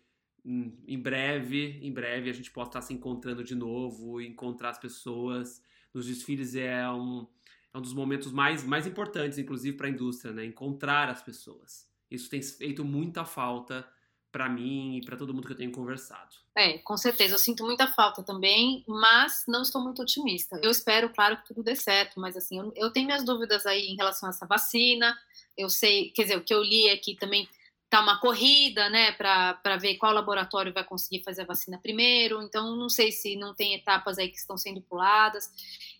hum, 0.44 0.72
em 0.86 0.98
breve, 0.98 1.78
em 1.82 1.92
breve 1.92 2.30
a 2.30 2.32
gente 2.32 2.50
possa 2.50 2.70
estar 2.70 2.82
se 2.82 2.94
encontrando 2.94 3.42
de 3.42 3.54
novo, 3.54 4.20
encontrar 4.20 4.70
as 4.70 4.78
pessoas. 4.78 5.62
Nos 5.92 6.06
desfiles 6.06 6.54
é 6.54 6.88
um 6.90 7.26
é 7.72 7.78
um 7.78 7.82
dos 7.82 7.92
momentos 7.92 8.30
mais, 8.30 8.62
mais 8.62 8.86
importantes, 8.86 9.36
inclusive, 9.36 9.76
para 9.76 9.88
a 9.88 9.90
indústria, 9.90 10.32
né? 10.32 10.44
Encontrar 10.44 11.08
as 11.08 11.20
pessoas. 11.20 11.90
Isso 12.08 12.30
tem 12.30 12.40
feito 12.40 12.84
muita 12.84 13.24
falta 13.24 13.84
para 14.34 14.48
mim 14.48 14.96
e 14.96 15.00
para 15.00 15.16
todo 15.16 15.32
mundo 15.32 15.46
que 15.46 15.52
eu 15.52 15.56
tenho 15.56 15.70
conversado. 15.70 16.34
É, 16.56 16.78
com 16.78 16.96
certeza. 16.96 17.36
Eu 17.36 17.38
sinto 17.38 17.64
muita 17.64 17.86
falta 17.86 18.20
também, 18.20 18.84
mas 18.88 19.44
não 19.46 19.62
estou 19.62 19.80
muito 19.80 20.02
otimista. 20.02 20.58
Eu 20.60 20.72
espero, 20.72 21.08
claro, 21.10 21.36
que 21.36 21.46
tudo 21.46 21.62
dê 21.62 21.76
certo, 21.76 22.18
mas 22.18 22.36
assim, 22.36 22.58
eu, 22.58 22.72
eu 22.74 22.90
tenho 22.90 23.06
minhas 23.06 23.24
dúvidas 23.24 23.64
aí 23.64 23.86
em 23.86 23.94
relação 23.94 24.28
a 24.28 24.30
essa 24.30 24.44
vacina. 24.44 25.16
Eu 25.56 25.70
sei, 25.70 26.10
quer 26.10 26.22
dizer, 26.22 26.36
o 26.36 26.42
que 26.42 26.52
eu 26.52 26.64
li 26.64 26.88
é 26.88 27.00
também 27.14 27.48
tá 27.88 28.00
uma 28.00 28.18
corrida, 28.18 28.90
né, 28.90 29.12
para 29.12 29.76
ver 29.80 29.98
qual 29.98 30.12
laboratório 30.12 30.72
vai 30.72 30.82
conseguir 30.82 31.22
fazer 31.22 31.42
a 31.42 31.46
vacina 31.46 31.78
primeiro. 31.78 32.42
Então, 32.42 32.74
não 32.74 32.88
sei 32.88 33.12
se 33.12 33.36
não 33.36 33.54
tem 33.54 33.74
etapas 33.74 34.18
aí 34.18 34.28
que 34.28 34.36
estão 34.36 34.56
sendo 34.56 34.80
puladas. 34.80 35.48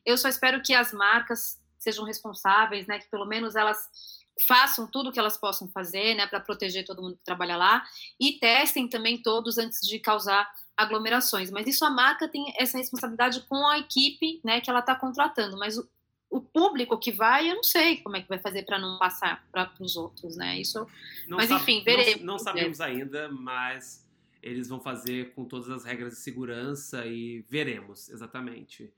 Eu 0.05 0.19
só 0.19 0.29
espero 0.29 0.61
que 0.61 0.75
as 0.75 0.93
marcas 0.93 1.63
sejam 1.79 2.05
responsáveis, 2.05 2.85
né, 2.89 2.99
que 2.99 3.09
pelo 3.09 3.27
menos 3.27 3.55
elas 3.55 4.24
façam 4.47 4.87
tudo 4.87 5.11
o 5.11 5.13
que 5.13 5.19
elas 5.19 5.37
possam 5.37 5.69
fazer, 5.69 6.15
né, 6.15 6.27
para 6.27 6.41
proteger 6.41 6.85
todo 6.85 7.03
mundo 7.03 7.17
que 7.17 7.25
trabalha 7.25 7.57
lá 7.57 7.85
e 8.21 8.33
testem 8.39 8.89
também 8.89 9.21
todos 9.23 9.59
antes 9.59 9.81
de 9.87 9.99
causar 9.99 10.51
aglomerações. 10.77 11.51
Mas 11.51 11.67
isso 11.67 11.85
a 11.85 11.91
marca 11.91 12.29
tem 12.29 12.53
essa 12.59 12.79
responsabilidade 12.79 13.41
com 13.49 13.67
a 13.67 13.79
equipe, 13.79 14.41
né, 14.45 14.61
que 14.61 14.69
ela 14.69 14.81
está 14.81 14.95
contratando. 14.95 15.57
Mas 15.57 15.79
o, 15.79 15.89
o, 16.29 16.41
público 16.41 16.99
que 16.99 17.13
vai, 17.13 17.51
eu 17.51 17.57
não 17.57 17.63
sei 17.63 17.99
como 17.99 18.17
é 18.17 18.23
que 18.23 18.29
vai 18.29 18.39
fazer 18.39 18.65
para 18.65 18.79
não 18.79 18.99
passar 18.99 19.47
para 19.53 19.71
os 19.81 19.97
outros, 19.97 20.37
né? 20.37 20.59
Isso. 20.61 20.85
Não 21.29 21.37
mas 21.37 21.49
sabe, 21.49 21.63
enfim, 21.63 21.83
veremos. 21.85 22.21
Não, 22.21 22.35
não 22.35 22.39
sabemos 22.39 22.81
ainda, 22.81 23.29
mas 23.29 24.05
eles 24.43 24.69
vão 24.69 24.81
fazer 24.81 25.33
com 25.35 25.45
todas 25.45 25.71
as 25.71 25.85
regras 25.85 26.15
de 26.15 26.19
segurança 26.19 27.07
e 27.07 27.45
veremos 27.49 28.09
exatamente. 28.11 28.93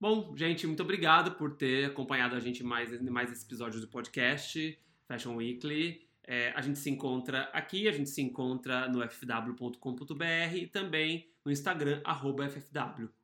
Bom, 0.00 0.32
gente, 0.36 0.64
muito 0.64 0.80
obrigado 0.80 1.32
por 1.32 1.56
ter 1.56 1.86
acompanhado 1.86 2.36
a 2.36 2.40
gente 2.40 2.62
mais 2.62 2.92
mais 3.10 3.32
esse 3.32 3.44
episódio 3.44 3.80
do 3.80 3.88
podcast 3.88 4.78
Fashion 5.08 5.34
Weekly. 5.34 6.06
É, 6.22 6.52
a 6.52 6.60
gente 6.60 6.78
se 6.78 6.88
encontra 6.88 7.50
aqui, 7.52 7.88
a 7.88 7.92
gente 7.92 8.08
se 8.08 8.22
encontra 8.22 8.88
no 8.88 9.02
ffw.com.br 9.02 10.54
e 10.54 10.68
também 10.68 11.28
no 11.44 11.50
Instagram, 11.50 12.00
FFW. 12.48 13.08